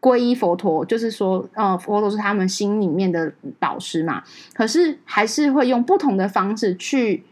[0.04, 4.22] 皈依佛陀，就是说，呃，佛陀是他们心里面的导师嘛。
[4.54, 7.24] 可是还是会用不同的方式去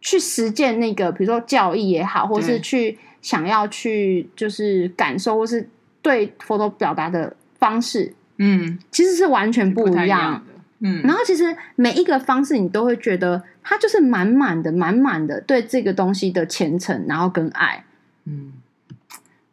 [0.00, 5.68] 去实践那个，比如说教义也好，或是去想要去就是感受，或是
[6.00, 10.52] 对佛陀表达的方式，嗯，其实是完全不一样，的。
[10.78, 17.84] 嗯，然后其实每一个方式，你都会觉得他就是满满的、满满的对这个东西的虔诚，然后跟爱，
[18.26, 18.52] 嗯。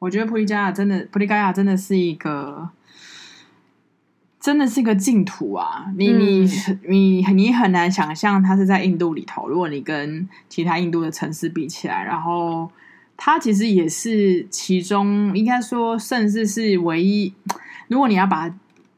[0.01, 2.67] 我觉得普利加亚真的，普利加亚真的是一个，
[4.39, 5.85] 真的是一个净土啊！
[5.95, 6.49] 你、嗯、你
[6.87, 9.47] 你你很难想象它是在印度里头。
[9.47, 12.67] 如果你跟其他印度的城市比起来，然后
[13.15, 17.31] 它其实也是其中，应该说甚至是唯一。
[17.87, 18.51] 如果你要把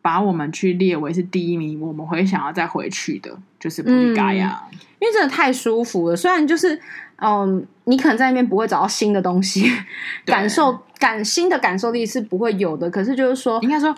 [0.03, 6.15] 把我们去列为是第一名，我们会想要再回去的，就是菩提伽亚，嗯，因为真的太舒服了。
[6.15, 6.79] 虽然就是。
[7.25, 9.71] 嗯，你可能在那边不会找到新的东西，
[10.25, 12.89] 感受感新的感受力是不会有的。
[12.89, 13.95] 可是就是说，应该说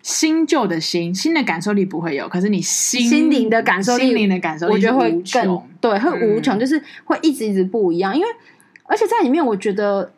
[0.00, 8.14] 新旧的新新的感受力不会有，可是你心心灵的感受力，心灵的感受力，我觉得会更对，会无穷，嗯、就是会一直一直不一样。
[8.14, 8.28] 因为
[8.84, 10.12] 而且在里面，我觉得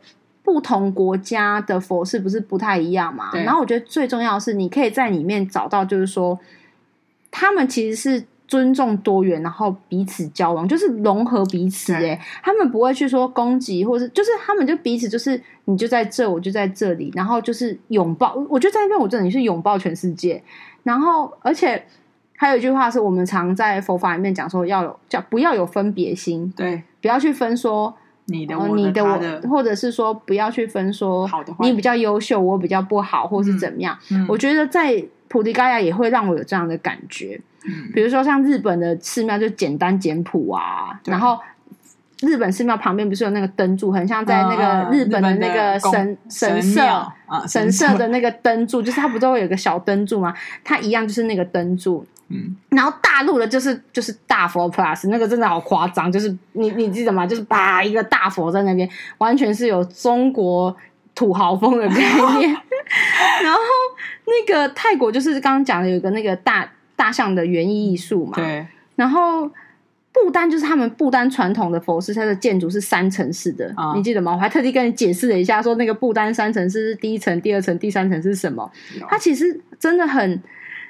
[0.50, 3.30] 不同国家的佛事不是不太一样嘛？
[3.34, 6.38] 然后我觉得最重要的是，你可以在里面找到，就是说
[7.30, 8.24] 他们其实是。
[8.50, 11.94] 尊重多元，然后彼此交往，就是融合彼此。
[11.94, 18.34] 哎，他们不会去说攻击，或是就是他们就彼此就是你就在这，我就在这里，然后就是拥抱。
[18.48, 20.42] 我觉得在那边，我真的你是拥抱全世界。
[20.82, 21.80] 然后，而且
[22.36, 27.94] 还有一句话是我们常在佛法里面讲说，要有叫不要有分别心，对，不要去分说
[28.30, 31.28] 你的、呃、你的我的，或者是说不要去分说
[31.60, 33.98] 你比较优秀，我比较不好，或是怎么样。
[34.10, 37.40] 嗯嗯、我觉得在菩提伽亚也会让我有这样的感觉。
[37.92, 41.38] 比如说像日本的寺庙就简单简朴啊，然后
[42.20, 46.82] 日本寺庙旁边不是有那个灯柱，很像在那个日本的那个神神社
[47.26, 50.34] 啊神社的那个灯柱，就是它不都会有个小灯柱吗？
[50.64, 52.06] 它一样就是那个灯柱。
[52.30, 57.26] 嗯，然后大陆的就是就是大佛 plus 那个真的好夸张，就是你你记得吗？
[57.26, 60.74] 就是把一个大佛在那边，完全是有中国
[61.14, 61.94] 土豪风的概
[62.38, 62.50] 念。
[63.42, 63.60] 然后
[64.26, 66.70] 那个泰国就是刚刚讲的有一个那个大。
[66.96, 68.66] 大象的园艺艺术嘛，对。
[68.94, 69.50] 然后
[70.12, 74.32] 不丹就是他们不丹传统的佛寺，它的建筑是三层式的，哦、你记得吗？
[74.32, 78.70] 我还特地跟你解释了一下，说那个不丹三层式是第一层、第二层、第三层是什么？
[79.08, 80.42] 它其实真的很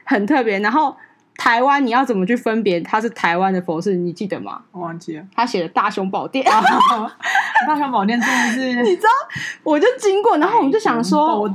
[0.02, 0.58] 很特别。
[0.58, 0.96] 然后。
[1.36, 3.94] 台湾你要怎么去分别它是台湾的佛寺？
[3.94, 4.60] 你记得吗？
[4.72, 5.24] 我忘记了。
[5.34, 6.44] 他写的大雄宝殿，
[7.66, 9.08] 大雄宝殿真的是，你知道？
[9.62, 11.48] 我就经过，然后我们就想说，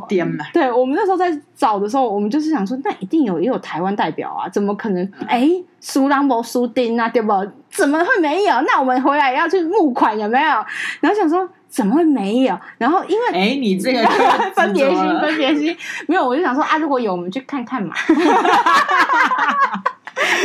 [0.52, 5.12] 对，我们那时候在找的时候，我们就是想说，那一定有也有台湾代表啊，怎么可能？
[5.28, 5.48] 哎，
[5.80, 7.32] 苏朗博苏丁啊，对不？
[7.70, 8.62] 怎么会没有？
[8.62, 10.66] 那我们回来要去募款有没有？
[11.00, 11.48] 然后想说。
[11.76, 12.58] 怎么会没有？
[12.78, 14.02] 然后因为哎，你这个
[14.56, 15.76] 分别心，分别心
[16.08, 17.94] 没有，我就想说啊，如果有，我们去看看嘛。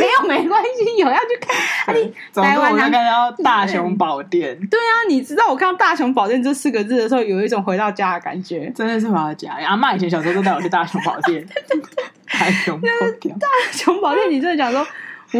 [0.01, 1.95] 没有没关系，有要去看。
[1.95, 4.59] 你台湾那个叫大雄宝殿。
[4.69, 9.53] 对啊，你知道我看到大雄宝殿这四个字的时候，有一种回到家的感觉，真的是回到家。
[9.65, 11.47] 阿嬷以前小时候都带我去大雄宝殿。
[12.27, 12.89] 大雄宝
[13.21, 14.85] 殿，大雄宝殿，你真的讲说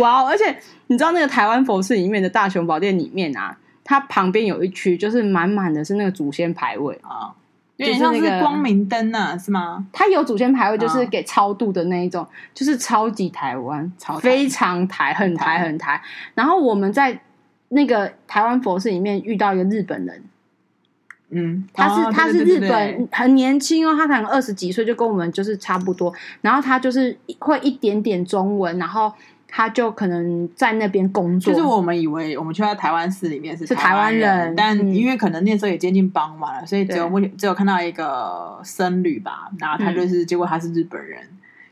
[0.01, 0.23] 哇！
[0.25, 3.57] 而且你知道那个台湾佛寺里面的大雄宝殿里面啊。
[3.91, 7.35] 它旁边有一区，就是满满的是那个祖先牌位啊，
[7.77, 9.85] 有点像是光明灯啊，是吗？
[9.93, 12.25] 它有祖先牌位，就是给超度的那一种，
[12.55, 16.01] 就是超级台湾，超非常台，很台很台。
[16.35, 17.21] 然后我们在
[17.71, 20.23] 那个台湾佛寺里面遇到一个日本人，
[21.31, 26.15] 嗯，他是他是日本，很年轻哦，他可能二十几岁，就跟我们就是差不多。
[26.43, 29.13] 然后他就是会一点点中文，然后。
[29.53, 41.19] 他就可能在那边工作，就是我们以为我们去到台湾市里面是是台湾人，但因为可能那时候也接近傍晚了，嗯、所以只有目前只有看到一个僧侣吧，然后他就是、嗯、结果他是日本人，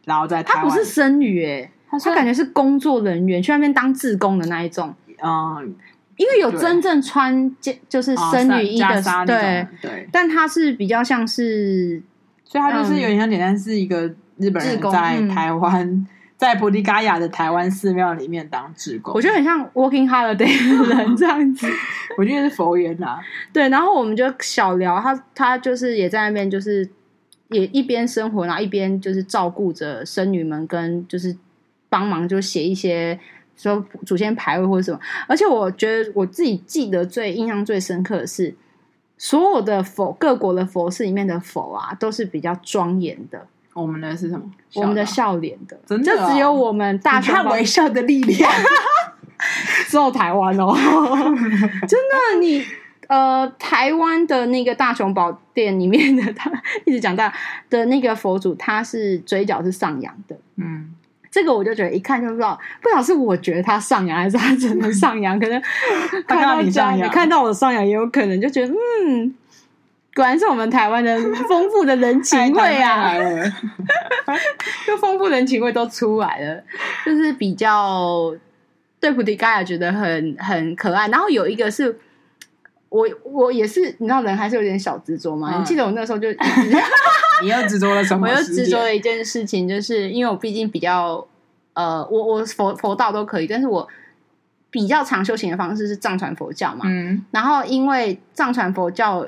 [0.04, 5.72] 然后在台，他不是僧侣哎，他感觉是工作人员去那边当志工的那一种，嗯，
[6.16, 7.54] 因为有真正穿
[7.88, 12.02] 就是僧侣衣的，哦、对对，但他是比较像是，
[12.44, 14.02] 所以他就是有点像简单是一个
[14.36, 16.06] 日本人在台湾。
[16.38, 21.68] 嗯在菩提伽亚的台湾寺庙里面当志工，我觉得很像 working holiday 的人这样子。
[22.16, 23.18] 我觉得是佛缘呐。
[23.52, 26.88] 对，然后我们就小聊，他他就是也在那边，就是
[27.48, 31.36] 也一边生活，然后一边就是照顾着僧侣们，跟就是
[31.88, 33.18] 帮忙就写一些
[33.56, 35.00] 说祖先牌位或者什么。
[35.26, 38.54] 而且我觉得我自己记得最印象最深刻的是，
[39.16, 43.48] 所有的佛各国的佛寺里面的佛啊，都是比较庄严的。
[43.80, 44.44] 我们的是什么？
[44.74, 48.50] 我们的笑脸的，真的，就只有我们大雄微笑的力量，
[49.88, 50.74] 只有台湾哦，
[51.86, 52.64] 真的，你
[53.06, 56.50] 呃，台湾的那个大雄宝殿里面的他
[56.84, 57.32] 一直讲到
[57.70, 60.94] 的那个佛祖，他是嘴角是上扬的，嗯，
[61.30, 65.62] 这个我就觉得一看就知道，不知道是我觉得他上扬，还是他真的上扬，可能
[66.28, 68.74] 看到你上扬，看到我上扬也有可能就觉得
[69.06, 69.34] 嗯。
[70.18, 71.16] 果然是我们台湾的
[71.48, 73.14] 丰富的人情味啊！
[74.84, 76.60] 就丰富人情味都出来了，
[77.06, 78.34] 就是比较
[78.98, 81.06] 对菩提伽亚觉得很很可爱。
[81.06, 81.96] 然后有一个是
[82.88, 85.52] 我我也是，你知道人还是有点小执着嘛？
[85.54, 86.26] 嗯、你记得我那时候就
[87.42, 88.26] 你又执着了什么？
[88.26, 91.24] 我又执着了一件事情，就是因为我毕竟比较
[91.74, 93.86] 呃，我我佛佛道都可以，但是我
[94.68, 96.86] 比较常修行的方式是藏传佛教嘛。
[96.86, 99.24] 嗯，然后因为藏传佛教。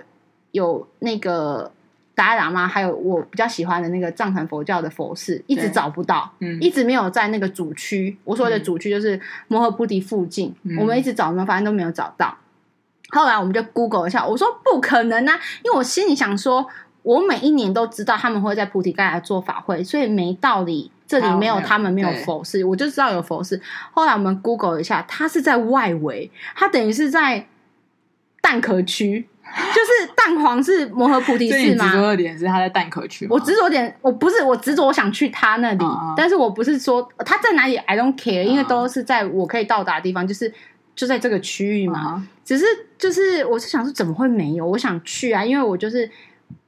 [0.52, 1.70] 有那个
[2.14, 8.16] 达赖喇嘛，还有我比较喜欢的那个藏传佛教的佛寺，一直找不到，嗯，一直没有在那个主区。
[8.24, 12.36] 我所谓的主区就是摩诃菩提附近，嗯、我们一直找，我们，反正都没有找到。
[13.10, 16.66] 后来我们就 Google 一下，我说不可能啊，因为我心里想说，
[17.02, 23.60] 我每一年都知道他们会在菩提伽亚做法会，所以没道理这里没有他们没有佛寺，我就知道有佛寺。
[23.92, 27.46] 后来我们 Google 一下，它是在外围，它等于是在
[28.42, 29.26] 蛋壳区。
[29.74, 31.90] 就是蛋黄是摩诃菩提寺吗？
[31.90, 33.26] 执着的点是他在蛋壳区。
[33.28, 40.52] 我执着点，我不是我执着，我想去他那里，啊、但是我不是说他在哪里，I don't care，、啊、因为都是在我可以到达的地方，就是
[40.94, 41.98] 就在这个区域嘛。
[41.98, 42.64] 啊、只是
[42.96, 44.64] 就是我是想说，怎么会没有？
[44.64, 46.08] 我想去啊，因为我就是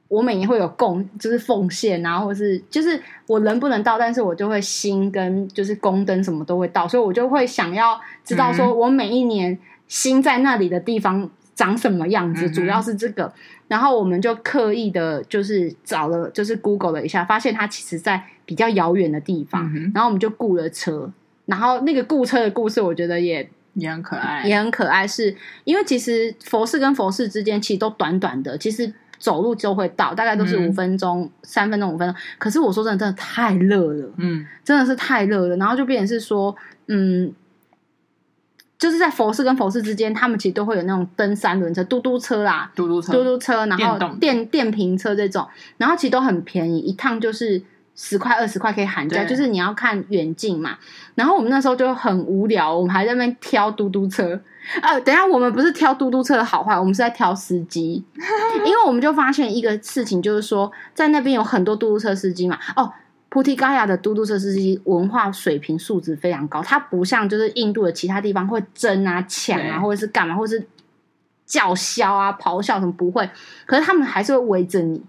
[0.09, 9.57] 我每年会有贡，就是奉献，然后或是就是我人不能到，但是我就会心跟就是宫灯什么都会到，所以我就会想要知道说我每一年
[9.87, 11.29] 心在那里的地方。
[11.55, 12.49] 长什么样子？
[12.49, 13.31] 主要是这个，
[13.67, 19.71] 然后我们就刻意的，就是找了，就是 Google 了一下，发现它其实在比较遥远的地方。
[19.75, 21.11] 嗯、然后我们就雇了车，
[21.45, 25.07] 然后那个雇车的故事，我觉得也也很可爱，也很可爱。
[25.07, 32.15] 是因为其实佛寺跟佛寺之间其实都短短的，其实走路就会到，大概都是五分钟、三、嗯、分钟、五分钟。
[32.39, 35.57] 可是我说真的，真的太热了，嗯，真的是太热了。
[35.57, 36.55] 然后就变成是说，
[36.87, 37.31] 嗯。
[38.83, 47.61] 就是在佛寺跟佛寺之间，他们其实都会有那种登三轮车、嘟嘟车啦，嘟嘟车、嘟嘟车，然后电电瓶车这种，然后其实都很便宜，一趟就是
[47.95, 50.77] 十块二十块可以喊价，就是你要看远近嘛。
[51.15, 54.37] 然后我们那时候就很无聊，我们还在那边挑嘟嘟车。
[54.81, 58.03] 呃，等一下我们不是挑嘟嘟车的好坏，我们是在挑司机，
[58.65, 62.59] 因为我们就发现一个事情，就是说在那边有很多嘟嘟车司机嘛。
[62.75, 62.91] 哦，
[63.33, 70.67] 菩提伽亚的嘟嘟车司机文化水平素质非常高，它不像就是印度的其他地方会争啊抢啊，或者是干嘛，或者是
[71.43, 73.27] 叫嚣啊咆哮什么不会，
[73.65, 75.01] 可是他们还是会围着你。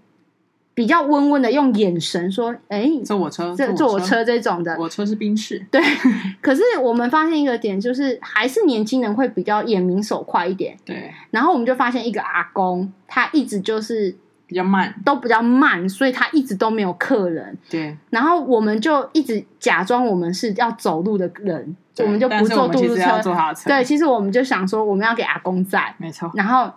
[0.73, 5.79] 比较温温的用眼神说：“哎，坐我车，这坐我车这种的，我车是宾士。”对。
[6.41, 10.75] 可是我们发现一个点，就是还是年轻人会比较眼明手快一点。
[10.83, 11.13] 对。
[11.29, 14.13] 然后我们就发现一个阿公，他一直就是
[14.47, 17.57] 比较慢，都比较慢，所以他一直都没有客人。
[17.69, 17.97] 对。
[18.09, 23.21] 然后我们就一直假装我们是要走路的人，我们就不坐嘟嘟车。
[23.65, 26.31] 对，其实我们就想说我们要给阿公载，没错。
[26.33, 26.71] 然后。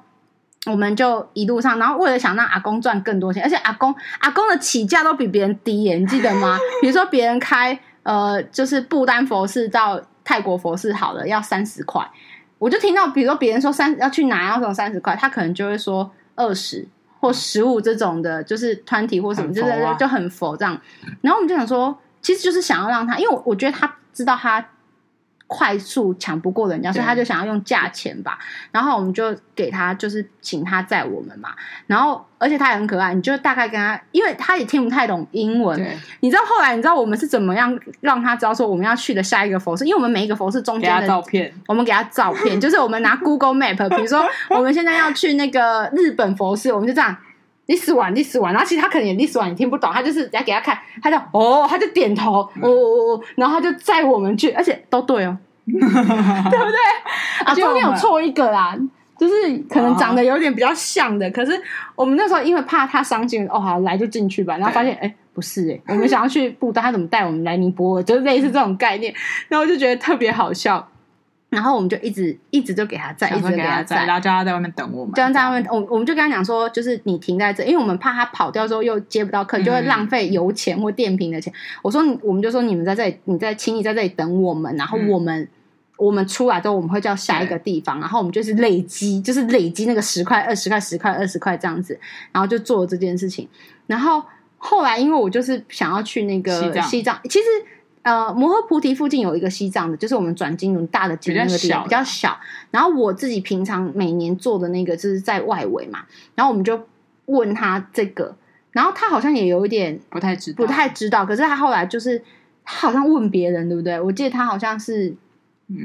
[0.66, 6.58] 我们就一路上，然后为了想让阿公赚更多钱，而且阿公阿公的起价都比别人低耶，你记得吗？
[6.82, 12.04] 比如说别人开呃，就是不丹佛寺到泰国佛寺好了，要三十块，
[12.58, 16.86] 我就听到比如说别人说三要去拿要这种三十块，他可能就会说二十
[17.20, 20.80] 或食物这种的，就是团体或什么，就是就很佛这样。
[21.20, 24.64] 然后我们就想说，其实就是想要让他，因为我我觉得他知道他。
[25.48, 28.38] 快速抢不过人家，所以他就想要用价钱吧。
[28.70, 31.48] 然后我们就给他，就是请他载我们嘛。
[31.86, 35.82] 然后而且他也很可爱，你就大概跟他，因为他也听不太懂英文。
[36.20, 39.86] 你知道后来你知道我们是怎么样让他知道说我们要去的下一个佛寺？
[39.86, 47.16] 因为我们每一个佛寺中间的照片，我们给他照片，就是我们拿 Google Map，比如说我们现在要去那个日本佛寺，我们就这样
[47.68, 55.38] 历史完历史完，然后其实他可能也历史完也听不懂，他就是只要给他看，他就哦，他就点头，哦哦哦，然后他就载我们去，而且都对哦。
[55.68, 57.44] 对不对？
[57.44, 58.74] 啊，中间有错一个啦，
[59.18, 59.34] 就是
[59.68, 61.28] 可能长得有点比较像的。
[61.28, 61.60] 哦、可是
[61.94, 64.56] 我们那时候因为怕他伤心，哦，好来就进去吧。
[64.56, 68.02] 然后发现，哎，不是哎，我们想要去布达，他怎么带我们来尼泊尔？
[68.02, 69.12] 就是类似这种概念。
[69.48, 70.88] 然后我就觉得特别好笑。
[71.50, 75.14] 然后我们就一直一直就给他载，一直给他载，然后叫他在外面等我们。
[75.14, 81.52] 叫他在外面，我我们就跟他讲说，就是你停在这，因为我们怕他跑掉之后又接不到客，就会浪费油钱或电瓶的钱。
[81.52, 85.42] 嗯、我说，我们就说你们在这里，你在，请你在这里等我们，然后我们。
[85.42, 85.48] 嗯
[85.98, 91.98] 我们出来之后，我们会叫下一个地方，然后我们就是累积，就是累积那个十块、二十块、十块、二十块这样子，
[92.30, 93.48] 然后就做了这件事情。
[93.88, 94.22] 然后
[94.58, 97.46] 后来，因为我就是想要去那个西藏，西藏其实
[98.02, 102.38] 呃摩诃菩提附近有一个西藏的，就是我们转经轮大的经那个地方比较小。
[102.70, 106.86] 然后我自己平常每年做的那个就是在外围嘛，然后我们就
[107.26, 108.34] 问他这个，
[108.72, 111.26] 然后他好像也有一点不太知道，不太知道。
[111.26, 112.22] 可是他后来就是
[112.64, 114.00] 他好像问别人，对不对？
[114.00, 115.14] 我记得他好像是。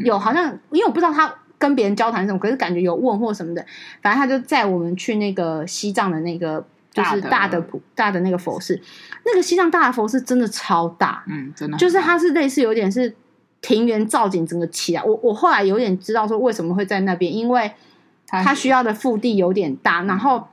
[0.05, 3.65] 有好像，因为我不知道他跟别人交谈什么，可是感觉有问或什么的。
[4.01, 8.79] 反正他就载我们去那个西藏的那个，就是大的普大的那个佛寺。
[9.25, 13.15] 那个西藏大的佛寺真的超大，嗯，真的，就是它是类似有点是
[13.61, 15.03] 庭园造景整个起来。
[15.03, 17.73] 我我后来有点知道说为什么会在那边，因为
[18.27, 20.47] 它需要的腹地有点大，然后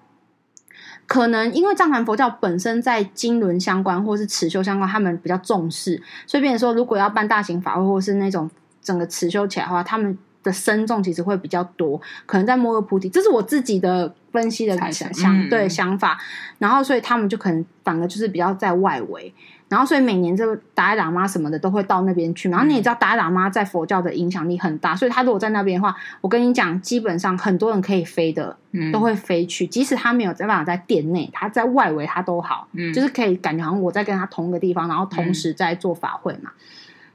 [1.06, 8.50] 可能因为藏传佛教本身在经轮相关或是持修相关，他们比较重视，所以变成说如果要办大型法会或是那种。
[8.82, 16.18] 整个持修起来的话，他们的深重其实会比较多，可能在摩诃菩提，这是我自己的分析的想想、嗯、对想法。
[16.58, 19.32] 然后，所以他们就可能反而就是比较在外围。
[19.68, 22.48] 然后，所以每年这个达赖喇嘛什么的都会到那边去。
[22.48, 28.56] 然后你也知道，达赖喇嘛在佛教的影响力很大，所以他如果在那边的话，我跟你讲，基本上很多人可以飞的，
[28.92, 29.66] 都会飞去。
[29.66, 36.50] 即使他没有在办法在殿内，他在外围他都好，嗯、就是可以感觉好像我在跟他同一个地方，然后同时在做法会嘛。
[36.54, 36.60] 嗯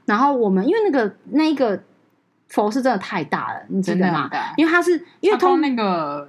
[0.06, 1.82] 然后我们因为那个那一个
[2.48, 4.30] 佛寺真的太大了，你知道吗？
[4.56, 6.28] 因为它是因为通那个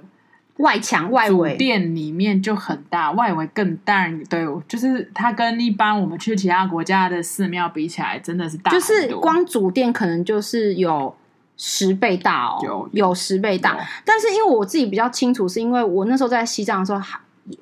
[0.56, 4.08] 外墙外围殿里面就很大，外围更大。
[4.28, 8.70] 对，就是它跟一般我们去其他国家的寺庙比起来，真的是大。
[8.70, 11.14] 就是光主殿可能就是有
[11.56, 13.78] 十倍大哦，有有十倍大。
[14.04, 17.00] 但是因为我自己比较清楚，是因为我那时候在西藏的时候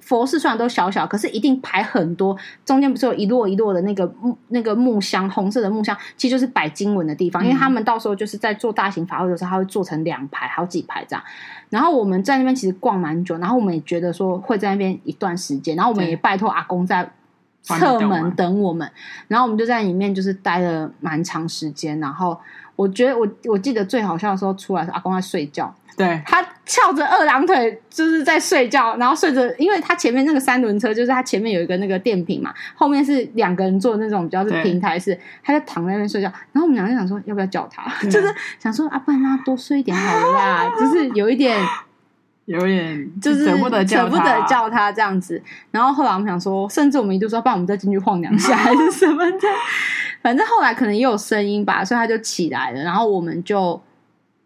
[0.01, 2.37] 佛寺虽然都小小，可是一定排很多。
[2.65, 7.45] 中间不是有一摞一摞的那个木那个木箱，红色的木箱，其实就是摆经文的地方。
[7.45, 11.25] 因为他们到时候就是在做大型法会的时候，他会做成两排、好几排这样。
[11.69, 17.11] 然后我们在那边其实逛蛮久，然后我们也觉得说会在那边一段时间，然后我们也拜托阿公在
[17.67, 18.91] 侧门等我们，
[19.29, 21.99] 然后我们就在里面就是待了蛮长时间。
[22.01, 22.39] 然后
[22.77, 25.75] 我觉得我我记得最好笑的时候出来是阿公在睡觉。
[25.97, 36.31] 对，他翘着二郎腿，就是在睡觉，然后睡着，因为他前面那个三轮车，就是他前面有一个那个电瓶嘛，后面是两个人坐的那种比较是平台式，他就躺在那边睡觉。
[36.53, 37.91] 然后我们两个就想说，要不要叫他？
[38.11, 38.27] 就是
[38.59, 41.59] 想说啊，不然让他多睡一点好了啦， 就是有一点
[42.47, 45.41] 有点就是舍不得叫他，舍不得叫他这样子。
[45.71, 49.41] 然后后来我们想说，甚至我们一度说，帮我们再进去晃两下 还是什么的。
[50.23, 52.83] 反正后来可能也有声音吧，所以他就起来了。
[52.83, 53.81] 然后我们就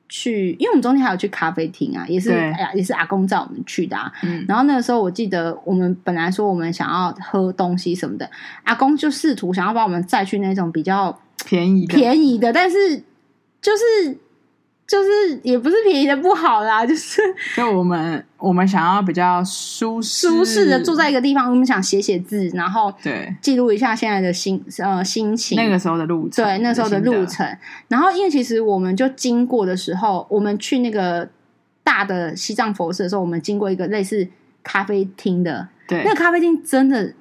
[0.09, 4.11] 去，因为我们中间还有去咖啡厅啊，也是哎呀，也是阿公载我们去的啊。
[4.23, 4.45] 嗯。
[4.49, 8.31] 然后那个时候我记得，我们本来说我们想要喝东西什么的，
[8.65, 13.03] 阿公就试图想要把我们载去那种比较便宜便宜的，但是
[13.61, 14.19] 就是。
[14.91, 15.09] 就是
[15.45, 17.23] 也不是便宜的不好啦， 就是
[17.55, 27.47] 就我们我们想要比较舒适舒适的坐在一个地方，我们想写写字，然后对记录一下现在的心呃心情，那个时候的路程，对那时候的路程。
[27.87, 31.29] 然后因为其实我们就经过的时候，我们去那个
[31.85, 34.27] 大的西藏佛寺的时候，我们经过一个类似
[34.65, 37.15] 咖啡厅的，对，那个咖啡厅真的。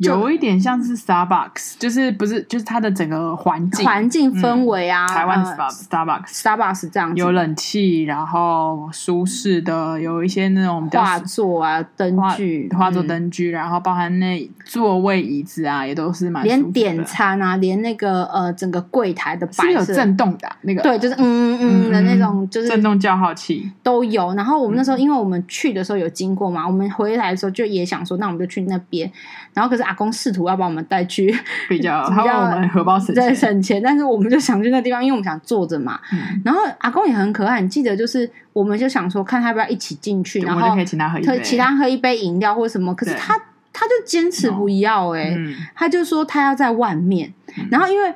[0.00, 19.70] 有一点像是 Starbucks，就是不是就是它的整个环境环境氛围啊，嗯、台湾的 Starbucks Starbucks 这样子，有冷气，然后舒适的，有一些那种画作啊灯具，画作灯具，然后包含那座位椅子啊，也都是蛮连点餐啊，连那个呃整个柜台的摆设。
[19.72, 23.70] 有震动的、啊、那个，对，就是嗯嗯的那种，就是震动叫号器。
[23.82, 24.32] 都有。
[24.32, 29.12] 然后我们那时候，因为我们去的时候有经过嘛，我们回来的时候就也想说，那我们就去那边。
[29.52, 29.89] 然后可是。
[29.90, 31.36] 阿公试图要把我们带去
[31.68, 35.98] 比较， 他问我们荷包省钱，省钱，但是我们就想去那地方，因为我们想坐着嘛。
[36.12, 42.94] 嗯、然后阿公也很可爱，你记得就是，我们就想说，看他要不要一起进去，然后就可以请他喝一杯，其他喝一杯饮料或什么。
[42.94, 43.36] 可是他
[43.72, 47.34] 他就坚持不要、欸，哎、嗯，他就说他要在外面。
[47.58, 48.14] 嗯、然后因为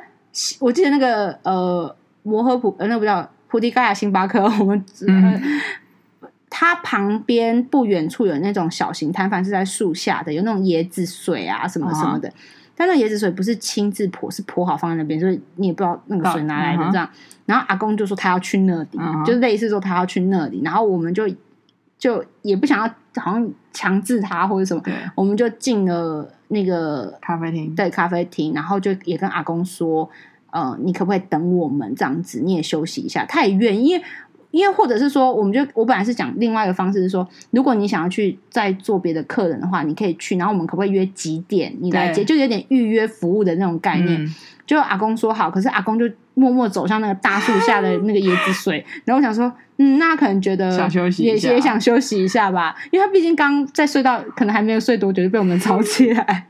[0.61, 4.85] 我记得那个呃摩诃普呃那个不叫菩提盖亚星巴克，我们。
[6.65, 12.27] 它旁边不远处有那种小型摊贩，是在树下的，有那种椰子水啊什么什么的。
[12.27, 12.37] Uh huh.
[12.75, 17.07] 但那椰子水不是亲自泼，是泼好放在那边，所以你也不知道那个水哪来的这样。
[17.07, 17.35] Uh huh.
[17.45, 19.27] 然后阿公就说他要去那里，uh huh.
[19.27, 20.63] 就类似说他要去那里。
[20.65, 21.29] 然后我们就
[21.99, 22.87] 就也不想要，
[23.21, 30.09] 好像强制他或者什么，对我们就进了那个咖啡厅，对咖啡厅，然后就也跟阿公说，
[30.51, 32.41] 呃，你可不可以等我们这样子？
[32.41, 33.27] 你也休息一下。
[33.27, 33.89] 他也愿意。
[33.89, 34.05] 因为
[34.55, 44.25] 因为或者是说，我们就我本来是讲另外一个方式是说，如果你想要去再做别的客人的话，你可以去，然后我们可不可以约几点你来接，就有点预约服务的那种概念。
[44.25, 44.35] 嗯、
[44.65, 56.47] 就阿公说好，可是阿公就默默走向那个大树下的那个椰子水， 然后我想说，嗯，那可能觉得想休息也也想休息一下吧，因为他毕竟刚在睡到，可能还没有睡多久就被我们吵起来。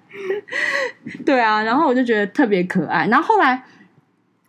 [1.25, 3.07] 对啊，然后我就觉得特别可爱。
[3.07, 3.63] 然后后来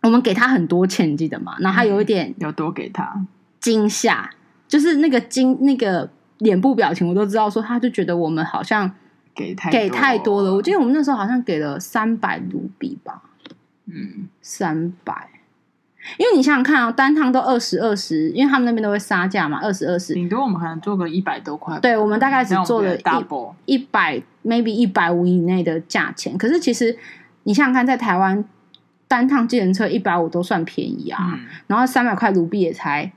[0.02, 1.56] 我们给他很多钱，你记得吗？
[1.58, 3.18] 然后他有一点要、嗯、多给他。
[3.66, 4.30] 惊吓，
[4.68, 6.08] 就是那个惊，那个
[6.38, 7.50] 脸部表情，我都知道。
[7.50, 8.88] 说他就觉得我们好像
[9.34, 10.54] 给太给太多了。
[10.54, 13.22] 我记得我们那时候好像给了三百卢比吧，
[13.86, 15.30] 嗯，三百。
[16.16, 20.14] 因为你想想看啊，单趟都二十二十，因为他们那边都会杀价嘛，二十二十。
[20.14, 21.76] 顶多我们可能做个一百多块。
[21.80, 26.38] 对，我们大概只做了一一百，maybe 一百五以内的价钱。
[26.38, 26.96] 可是其实
[27.42, 28.44] 你想想看，在台湾
[29.08, 33.10] 单趟计程车一百五都算便宜啊，嗯、然后三百块卢比也才。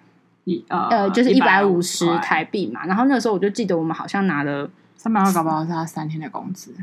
[0.67, 2.85] 呃，呃，就是一百五十台币嘛。
[2.85, 6.73] 然后那个时候我就记得，我们好像拿了三百块，搞不好是他三天的工资，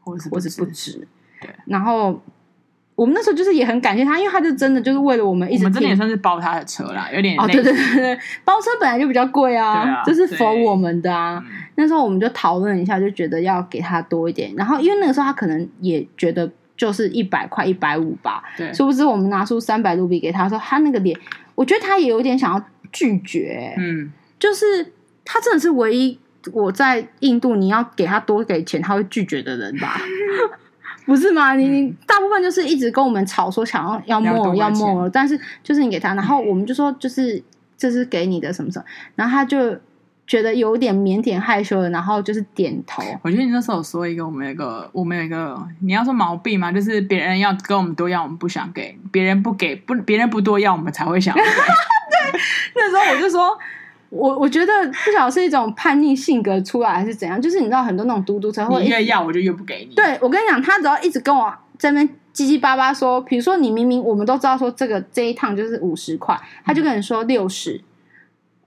[0.00, 1.06] 或者是或者不止。
[1.40, 1.50] 对。
[1.66, 2.20] 然后
[2.94, 11.42] 我们那时候就是也很感谢他，因为他就真的就是为了我们一直，我们真的也算是包他的车啦，有点哦，对对对对，包车本来就比较贵啊，这是 for 我们的啊。
[11.76, 14.54] 那时候我们就讨论一下，就觉得要给他多一点。
[14.56, 18.72] 然后因为那个时候他可能也觉得就是一百块一百五吧，对。
[18.74, 21.18] 殊不知我们拿出三百卢比给他说，他那个脸。
[21.54, 24.92] 我觉得他也有点想要拒绝，嗯，就是
[25.24, 26.18] 他真的是唯一
[26.52, 30.00] 我在印度你要给他多给钱他会拒绝的人吧？
[31.06, 31.54] 不是吗？
[31.54, 37.42] 你你大部分就是一直跟我们吵说想要要 more 要 more，但是就是你给他，然后我们就说就是
[37.76, 38.84] 这是给你的什么什么，
[39.16, 39.78] 然后他就。
[40.32, 43.02] 觉得有点腼腆害羞的，然后就是点头。
[43.20, 51.42] 我觉得你那时候有说一个，我们有一个，我们有一个，你要说毛病嘛，就是别人要跟我们多要，我们不想给；别人不给，不别人不多要，我们才会想给。
[51.44, 52.40] 对，
[52.76, 53.50] 那时候我就说，
[54.08, 54.72] 我我觉得
[55.04, 59.94] 不晓得是一种叛逆性格出来还是怎样，就是你知道很多那种嘟嘟车会，越要我就越不给你。
[59.94, 67.74] 对，我跟你讲，他只要一直跟我在那边叽叽巴巴说，比如说你明明我们都知道说这个这一趟就是五十块，他就跟你说六十。
[67.74, 67.82] 嗯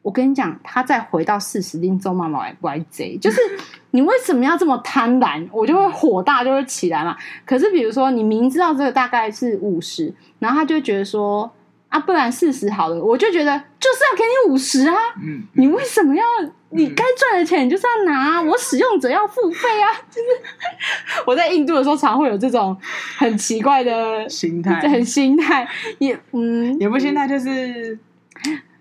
[0.06, 3.42] 我跟你讲，他再回到四十令周妈妈来怪贼，就是
[3.90, 5.44] 你为什么要这么贪婪？
[5.52, 7.18] 我就会火大，就会起来嘛。
[7.44, 11.52] 可是比如说，你明知道这个大概是五十，然后他就觉得说
[11.90, 13.04] 啊，不然四十好了。
[13.04, 16.24] 我就觉得就是要给你五十啊，嗯，你为什么要？
[16.70, 19.90] 你该赚的钱你就是要拿，我使用者要付费啊。
[20.12, 22.78] 就是我在印度的时候，常会有这种
[23.18, 27.98] 很奇怪的心态，很心态，也嗯，也不心态就是。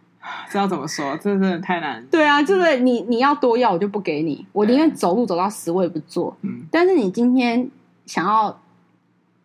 [0.49, 2.05] 知道怎么说，这真的太难。
[2.11, 4.47] 对啊，就是你你要多要，我就不给你。
[4.53, 6.37] 我宁愿走路走到死，我也不做。
[6.43, 7.71] 嗯，但是你今天
[8.07, 8.59] 想要。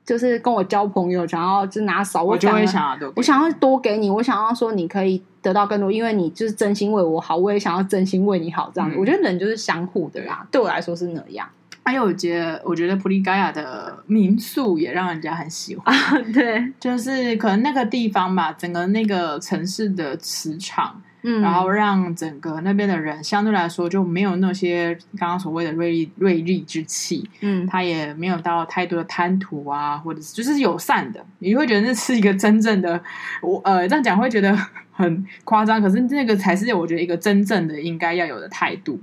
[0.06, 8.96] 就是跟我交朋友，想要就拿少，我就会想要多，我想要多给你，我想要说你可以得到更多，因为你就是真心为我好，我也想要真心为你好，这样子。
[8.96, 11.48] 嗯、我觉得人就是相互的啦，对我来说是那样。
[11.84, 21.02] 还有，我觉得我觉得普利盖亚的民宿也让人家很喜欢，啊、对， 就是可能那个地方吧，整个那个城市的磁场。
[21.22, 32.98] 嗯，然后让整个那边的人相对来说就没有那些刚刚所谓的锐利锐利之气，嗯，他也没有到太多的贪图啊，或者是就是友善的，你会觉得那是一个真正的，
[33.42, 34.58] 我呃这样讲会觉得
[34.94, 38.98] 很夸张，可是那个才是我觉得一个真正的应该要有的态度。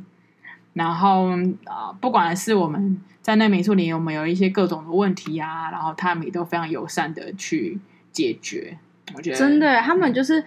[0.76, 1.30] 然后
[1.64, 7.78] 啊、呃，不管是我们在那民宿里有没有一些各种的问题啊，然后他们也都非常友善的去
[8.12, 8.78] 解决。
[9.14, 10.44] 我觉得真的，他们就是。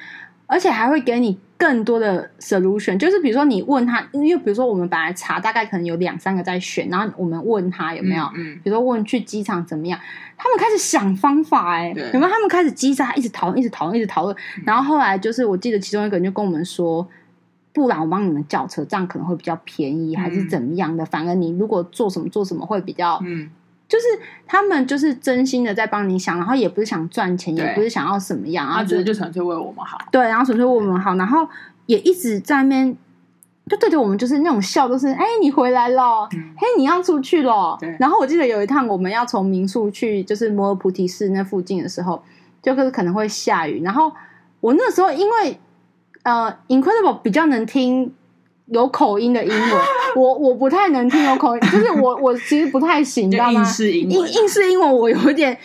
[0.51, 9.99] 而且还会给你更多的 solution，就是比如说你问他，因为比如说我们本来查大概可能有两三个在选，然后我们问他有没有，嗯，嗯比如说问去机场怎么样，
[10.35, 12.31] 他们开始想方法、欸，哎对，有没有？
[12.31, 17.07] 他们开始叽喳一直讨论，一直讨论，一直讨论，嗯、然后后来就是我记得其中一个人就跟我们说，
[17.73, 21.03] 不然我帮你们叫车，这样可能会比较便宜，还是怎么样的？
[21.03, 23.49] 嗯、反而你如果做什么做什么会比较，嗯。
[23.87, 24.05] 就是
[24.45, 29.97] 他们就是真心的在帮你想，然后也不是想赚钱，也不是想要什么样，然后他觉得就纯粹为我们好。
[30.11, 31.39] 对，然后纯粹为我们好，然后
[31.87, 32.95] 也一直在那边
[33.65, 37.75] 就对着我们，就是那种笑，都是哎，你回来了，嗯、嘿，你要出去了。
[37.79, 42.21] 对然后我记得有一趟我们要从民宿去就是摩尔菩提寺那附近的时候，
[42.61, 44.11] 就是可能会下雨，然后
[44.59, 45.59] 我那时候因为
[46.29, 48.13] 呃，Incredible 比较能听。
[48.71, 49.81] 有口音的英文，
[50.15, 53.61] 我我不太能听有口音， 就是我我其实不太行，你知道吗？
[53.61, 55.57] 应试英文，应应试英文我有点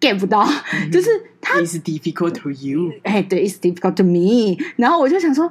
[0.00, 0.44] get 不到，
[0.74, 1.08] 嗯、就是
[1.40, 4.56] 他 It's difficult to you，哎，对，It's difficult to me。
[4.74, 5.48] 然后我就想说，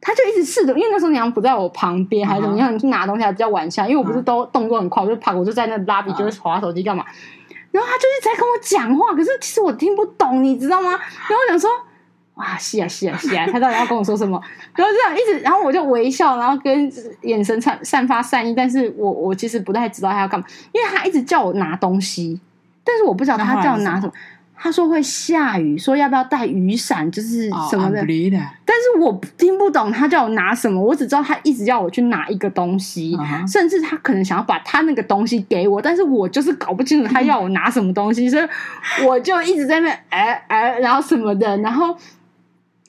[0.00, 2.74] 他就一直试着，因为那时候娘不在我旁边，还是怎么样？
[2.74, 7.04] 你去拿东西还比较晚下，因为我不是都动作很快，我就跑，我就在那 lobby 就是划手机干嘛。
[7.70, 10.90] 然后他就一直在跟我讲话，可是其实我听不懂，你知道吗？
[10.90, 11.70] 然后我想说。
[12.38, 14.40] 哇，是啊，是啊，是啊，他到底要跟我说什么？
[14.74, 16.90] 然后这样一直，然后我就微笑，然后跟
[17.22, 22.40] 眼神散散发善意，但是我我其实不太知道他要干嘛，因为他一直叫我拿东西，
[22.84, 24.12] 但是我不知道他叫我拿什么。
[24.60, 28.00] 他说会下雨，说要不要带雨伞，就是什么的。
[28.00, 33.48] Oh, 但是我听不懂他叫我拿什么，我只知道他一直要我去拿一个东西，uh huh.
[33.48, 38.48] 甚至他可能想要把他那个东西给我，但是我就是搞不清楚他要我拿什么东西，所以
[39.06, 41.96] 我就一直在那哎哎，然后什么的，然后。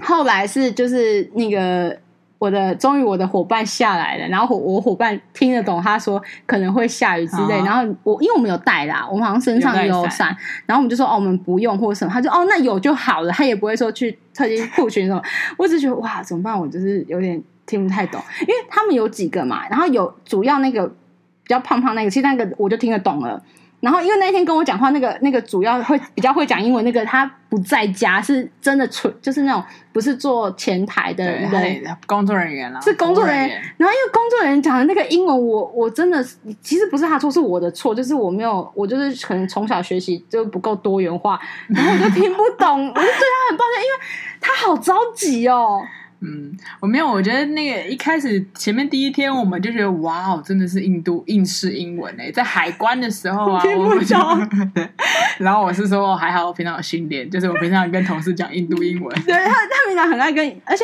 [0.04, 1.98] 后来是就是那个
[2.38, 10.36] 我的终于我的伙伴下来了，然后我我伙伴听得懂他说可能会下雨之类，然后我因为我们有带啦，我们好像身上有伞，
[10.66, 15.22] 然后我们就说哦我们不用或什么，他就哦那有就好了，他也不会说去特地付群什么，
[15.58, 23.44] 我只觉得哇怎么办，我就是有点听不太懂，因为他们有几个嘛，然后有主要那个比较胖胖那个，其实那个我就听得懂了。
[23.82, 33.62] 然后，因为那天跟我讲话那个那个主要会比较会讲英文那个，他不在家，是真的纯就是那种不是做前台的人，工作人员了，是工作人员。
[33.78, 36.24] 然后因为工作人员讲的那个英文我，我我真的
[36.62, 44.00] 其实不是他错，是我的错，就是我没有，我就是可能从小学习就不够多元化，然后我就听不懂，我就对他很抱歉，因为
[44.40, 45.82] 他好着急哦。
[46.22, 54.50] 嗯，我没有，我觉得那个一开始前面第一天，我们就觉得哇哦，真的是印度印式英文诶，在海关的时候啊，听不懂。
[55.40, 59.16] 然后我是说还好，我平常有训练，就是我平常跟同事讲印度英文。
[59.24, 60.84] 对他，他平常很爱跟，而且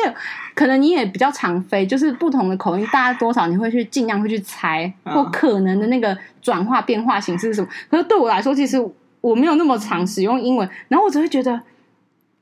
[0.54, 7.68] 可能你也比较常飞，就是不同的口音，大家多少你会去尽量会去猜，或可能的那个转化变化形式是什么。
[7.90, 8.82] 可是对我来说，其实
[9.20, 11.60] 我没有那么常使用英文，然后我只会觉得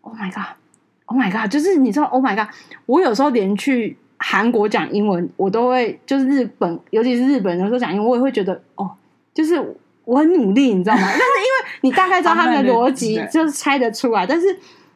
[0.03, 0.57] ，Oh my god。
[1.07, 1.51] Oh my god！
[1.51, 2.53] 就是你知道，Oh my god！
[2.87, 8.91] 我有时候连去韩国讲英文，我都会就是日本，尤其是日本人有时候讲英文，我也会觉得哦，
[9.35, 9.55] 就是
[10.05, 11.03] 我很努力，你知道吗？
[11.05, 14.27] 但是因为你大概知道他们的逻辑，就是猜得出来。
[14.27, 14.47] 但是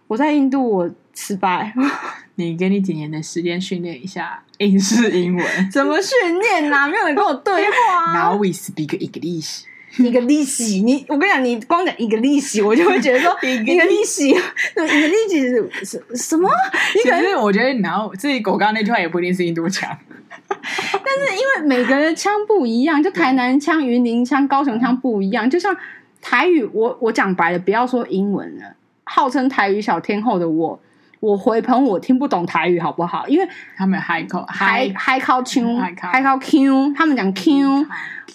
[0.07, 1.75] 我在印度，我失败。
[2.37, 5.71] 你给你几年的时间训练一下英式英文？
[5.71, 6.89] 怎么训练啊？
[6.89, 8.31] 没有人跟我对话。
[8.31, 9.65] Now we speak English.
[9.99, 16.49] 一个利息，你我跟你讲，你光讲一个利息，我就会觉得说 一个利息，一个利息是什什么？
[16.93, 19.89] 其实我觉得，然后自己狗刚刚那句话也不一定是印度腔，
[20.49, 25.49] 但是因为每个人腔不一样，就台南腔、云林腔、高雄腔不一样。
[25.49, 25.75] 就像
[26.21, 28.75] 台语，我我讲白了，不要说英文了，
[29.05, 30.79] 号称台语小天后的我，
[31.21, 33.27] 我回澎我听不懂台语，好不好？
[33.29, 37.87] 因为他们海口海海口腔，海口 Q，，他们讲 Q，。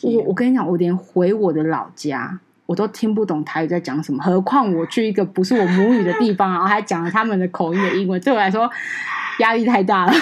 [0.02, 8.70] 我我跟你讲，我连回我的老家，我都听不懂台语在讲什么，何况我去一个不是我母语的地方，然后还讲了他们的口音的英文，对我来说
[9.40, 10.14] 压力太大了。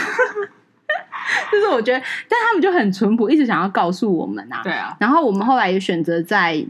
[1.51, 1.99] 就是我觉得，
[2.29, 4.61] 但他们就很淳朴，一直想要告诉我们啊。
[4.63, 4.95] 对啊。
[4.99, 6.63] 然后我们后来也选择在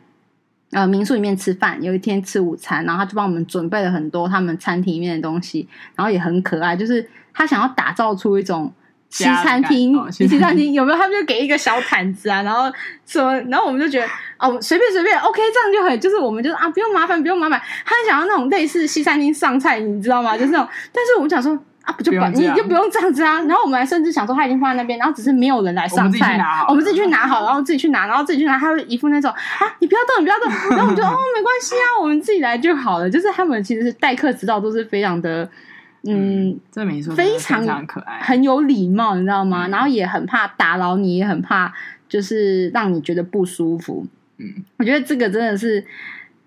[0.71, 6.75] 呃民宿里面吃饭，有一天吃午餐，然后他就帮我们准备了很多他们餐厅里面的东西，然后也很可爱。
[6.75, 8.73] 就是他想要打造出一种
[9.09, 10.97] 西餐厅，哦、西餐厅有没有？
[10.97, 12.71] 他们就给一个小毯子啊，然后
[13.05, 14.07] 说，然后我们就觉得
[14.39, 17.61] 哦，随便随便，OK，这样就很，就是我们就啊，不用麻烦，不用麻烦。
[17.85, 20.37] 他想要那种类似西餐厅上菜，你知道吗？
[20.37, 21.57] 就是那种，但是我们想说。
[21.83, 23.41] 啊，不就不，你就不用这样子啊。
[23.41, 28.57] 然后我们还甚至想说，他已经放在那边，然后只是没有人来上菜，我们自己去拿好，然后自己去拿，然后自己去拿。
[28.57, 30.77] 他会一副那种啊，你不要动，你不要动。
[30.77, 33.09] 然后我们就哦，没关系啊，我们自己来就好了。
[33.09, 35.49] 就是他们其实是待客之道都是非常的，
[36.03, 39.67] 嗯，这没错，非常非常可爱，很有礼貌，你知道吗？
[39.69, 41.73] 然后也很怕打扰你，也很怕
[42.07, 44.05] 就是让你觉得不舒服。
[44.37, 45.83] 嗯，我觉得这个真的是。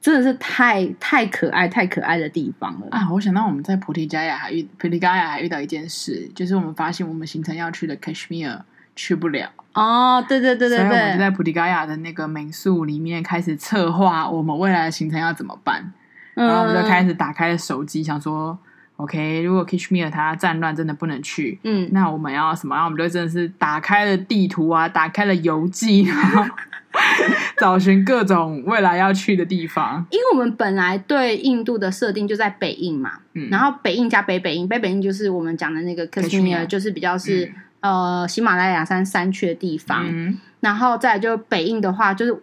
[0.05, 3.11] 真的是太太可爱、太可爱的地方了啊！
[3.11, 8.61] 我想到我们在菩提伽亚还遇菩提伽亚还遇到一件事，就是我们发现我们行程要去的 Kashmir
[8.95, 10.23] 去不了哦。
[10.29, 15.91] 对对对对对，所以我们就在菩提伽亚的那个民宿里面开始策划我们未来的行程要怎么办。
[16.35, 18.59] 然后我们就开始打开了手机，想说、嗯、
[18.97, 22.75] OK，如果 Kashmir 它战乱真的不能去，嗯，那我们要什么？
[22.75, 26.45] 然后我们就真的是打开了地图啊，打开了游记，然后。
[27.59, 42.43] 找寻各种未来要去的地方，因为我们本来对印度的设定就在北印嘛，嗯，然后北印加北北印，北北印就是我们讲的那个 Kashmir，，就是比较是、嗯、呃喜马拉雅山山区的地方，嗯，然后再就北印的话，就是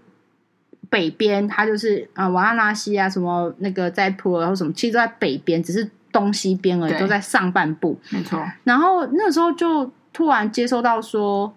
[0.90, 8.44] 北边，它就是呃瓦拉纳西啊，什么那个在普尔或什么，其实都在北边，只是东西边而已，都在上半部，没错。
[8.64, 11.54] 然后那时候就突然接收到说，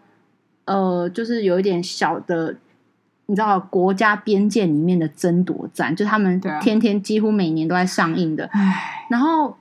[0.65, 2.57] 呃，就是有一点小的。
[3.27, 8.45] 你知道国家边界里面的争夺战，就他们天天几乎每年都在上映的。
[8.53, 9.57] 唉，然后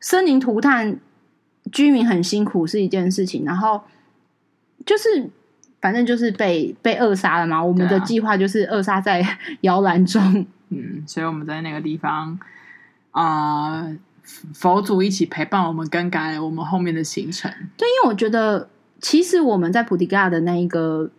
[0.00, 0.98] 生灵涂炭，
[1.70, 3.44] 居民很辛苦是一件事情。
[3.44, 3.82] 然后
[4.86, 5.28] 就是
[5.78, 7.62] 反正就是被被扼杀了嘛。
[7.62, 9.22] 我们的计划就是扼杀在
[9.60, 10.46] 摇篮中。
[10.70, 12.40] 嗯，所以我们在那个地方
[13.14, 13.96] 啊、呃，
[14.52, 17.50] 佛祖一起陪伴我们，更改我们后面的行程。
[17.76, 18.68] 对，因为我觉得
[19.00, 21.10] 其实我们在普迪嘎的那一个。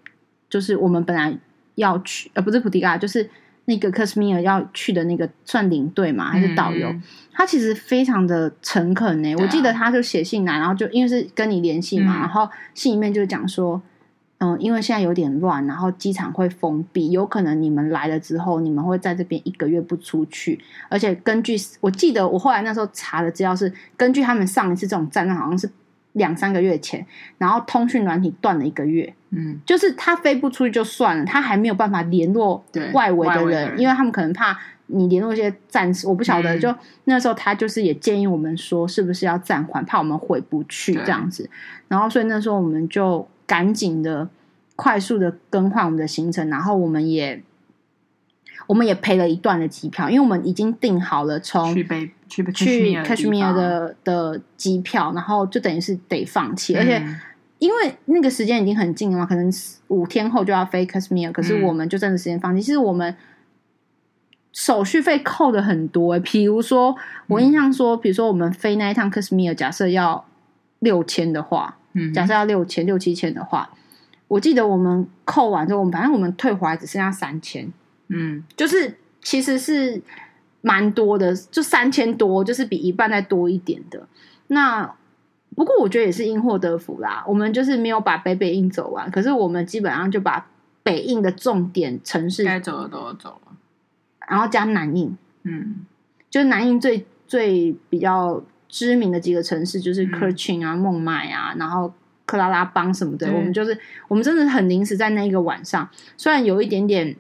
[0.48, 1.36] 就是我们本来
[1.74, 3.28] 要去，呃，不是普迪嘎，就是
[3.66, 6.88] 那个克什米尔要去的那个算领队嘛，还是导游？
[6.88, 9.36] 嗯、他其实非常的诚恳呢。
[9.38, 13.82] 我记得他就写信来，然后就因为是跟你联系嘛、嗯，然后信里面就讲说，
[14.39, 20.59] 嗯，因为现在有点乱，然后机场会封闭，有可能你们来了之后，你们会在这边一个月不出去。
[20.89, 25.69] 而且根据我记得，我后来那时候查的资料是，根据他们上一次这种战乱，好像是。
[26.15, 27.05] 两三个月前，
[27.38, 32.63] 然后通讯软体断了一个月，嗯，就是他飞不出去就算了，他还没有办法联络
[32.93, 34.57] 外围的人，因为他们可能怕
[34.88, 36.59] 你联络一些暂时，我不晓得、嗯。
[36.59, 36.75] 就
[37.05, 41.49] 那时候他就是也建议我们说，是不是要暂缓，怕我们回不去这样子。
[41.88, 44.27] 然后所以那时候我们就赶紧的、
[44.75, 47.41] 快速的更换我们的行程，然后我们也。
[48.67, 57.05] 我们也赔了一段的机票，因为我们已经订好了从去北去去 Kashmir 的的机票，然后就等于是得放弃，嗯，而且
[57.59, 59.53] 因为那个时间已经很近了嘛，可能
[59.89, 62.63] 五天后就要飞 Kashmir，可是我们就真的时间放弃，嗯。
[62.63, 63.15] 其实我们
[64.56, 66.95] 手续费扣的很多，欸，比如说
[67.28, 70.24] 我印象说，比如说我们飞那一趟 Kashmir，假设要
[70.80, 73.70] 六千的话，嗯，假设要六千六七千的话，
[74.30, 77.70] 我记得我们扣完之后，我们反正我们退回来只剩下三千。
[78.08, 80.01] 嗯，就是其实是
[80.62, 84.08] 蛮多的，就三千多，就是比一半再多一点的。
[84.47, 84.89] 那
[85.53, 87.26] 不过我觉得也是因祸得福啦。
[87.28, 90.47] 我们就是没有把北北印走完，可是我们基本上就把
[90.82, 93.55] 北印的重点城市该走的都走了，
[94.28, 95.17] 然后加南印。
[95.43, 95.86] 嗯，
[96.30, 101.93] 就是南印最最比较知名的几个城市，就是 Kerchin 啊、孟买啊，然后
[102.26, 103.32] 克拉拉邦什么的。
[103.32, 107.15] 我们就是我们真的很临时在那一个晚上，虽然有一点点。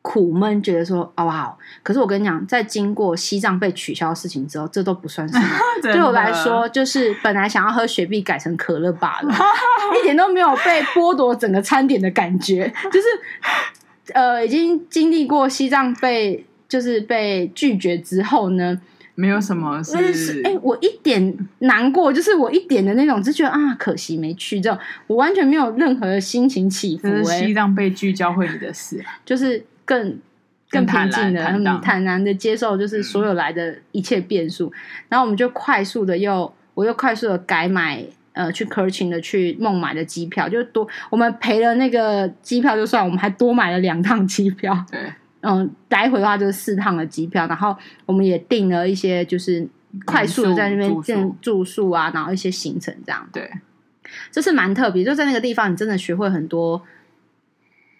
[0.00, 5.46] 苦闷，觉得说哦好，可是我跟你讲，在经过西藏被取消的事情之后，这都不算什么。
[5.82, 9.34] 对我来说，就是本来想要喝雪碧，改成可乐罢了，
[10.00, 12.72] 一点都没有被剥夺整个餐点的感觉。
[12.90, 13.06] 就是
[14.14, 18.80] 呃，已经经历过西藏被就是被拒绝之后呢，
[19.14, 27.46] 没有什么是哎、欸，我一点难过，就是我一点的那种，就觉得啊，可惜没去，这种我完全没有任何的心情起伏、欸。
[27.46, 29.64] 西藏被拒教会你的事，就是。
[29.88, 30.18] 更
[30.68, 34.66] 更平静的，很坦然的接受，就是所有来的一切变数。
[34.66, 34.72] 嗯、
[35.08, 38.04] 然后我们就快速的又，我又快速的改买
[38.38, 44.72] 呃去 Kerchin 的去孟买的机票，就多我们赔了那个机票就算，我们还多买了两趟机票。
[44.92, 45.12] 对，
[45.42, 47.48] 嗯，来回的话就是四趟的机票。
[47.48, 47.76] 然后
[48.06, 49.66] 我们也订了一些就是
[50.06, 53.28] 快速的在那边建住宿啊，然后一些行程这样。
[53.32, 53.50] 对，
[54.30, 56.80] 这是蛮特别，就在那个地方，你真的学会很多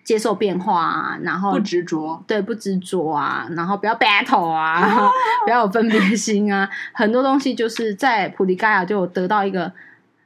[0.05, 5.11] 接受变化啊，然后不执着，对，不执着啊，然后不要 battle 啊， 啊
[5.45, 9.73] 不要有分别心啊，很多东西就是在普利盖亚就有得到一个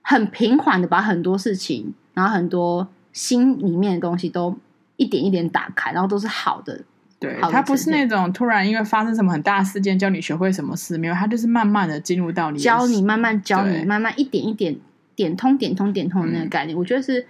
[0.03, 4.57] 很平缓的，把很多事情，然后很多心里面的东西都
[4.97, 6.83] 一点一点打开，然后都是好的。
[7.19, 14.77] 对，他不是那种突然因为发生什么很大事件教你学会什么事，没有，他就是慢慢的进入到你教你，慢慢教你，慢慢一点一点
[15.15, 17.25] 点通点通点通的那个概念，嗯、我觉得是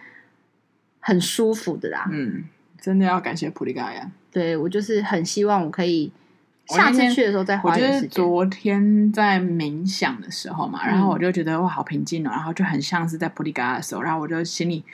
[0.98, 2.08] 很舒服的啦。
[2.10, 2.44] 嗯，
[2.80, 4.10] 真的要感谢普利盖亚。
[4.30, 6.10] 对，我就是很希望我可以
[6.76, 8.24] 下次去的时候再花一点时间。
[8.24, 14.84] 我觉得昨天在冥想的时候嘛，然后我就觉得哇，好平静哦，然后就很像是在普利盖亚的时候，然后我就心里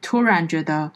[0.00, 0.90] 突然觉得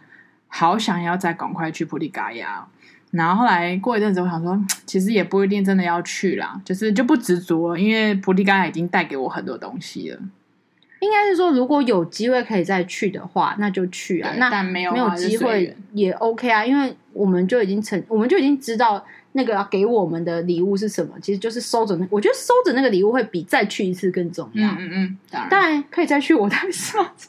[0.49, 2.67] 好想要再赶快去普利嘎呀。
[3.13, 10.21] 然后后来过一阵子，我想说，其实也不一定真的要去啦，就是就不执着了，因为普利盖亚已经带给我很多东西了。
[11.01, 14.33] 应该是说，如果有机会可以再去的话，那就去啊。
[14.37, 24.69] 那但没有没有机会也 OK 啊，因为我们就已经成，我们就已经知道那个要给我们的礼物是什么，其实就是收着那，我觉得收着那个礼物会比再去一次更重要。
[24.73, 27.29] 嗯嗯嗯，当然，当然可以再去，我当然收着。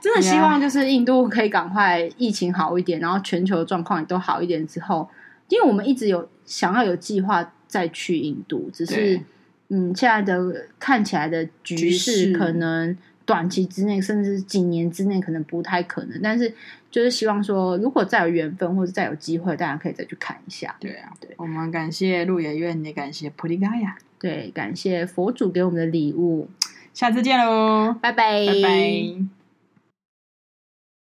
[0.00, 5.08] 真的希望就是印度可以赶快疫情好一点，然后全球状况也都好一点之后，
[5.48, 9.20] 因为我们一直有想要有计划再去印度，只是
[9.68, 16.52] 嗯，现在的看起来的局势可能短期之内甚至几年之内可能不太可能，但是
[16.92, 20.76] 就是希望说，如果再有缘分或者再有机会，大家可以再去看一下。
[20.78, 26.48] 对啊，对，我们感谢鹿野苑，也感谢普利嘎雅，对，感谢佛祖给我们的礼物，
[26.94, 29.41] 下次见喽，拜拜，拜拜。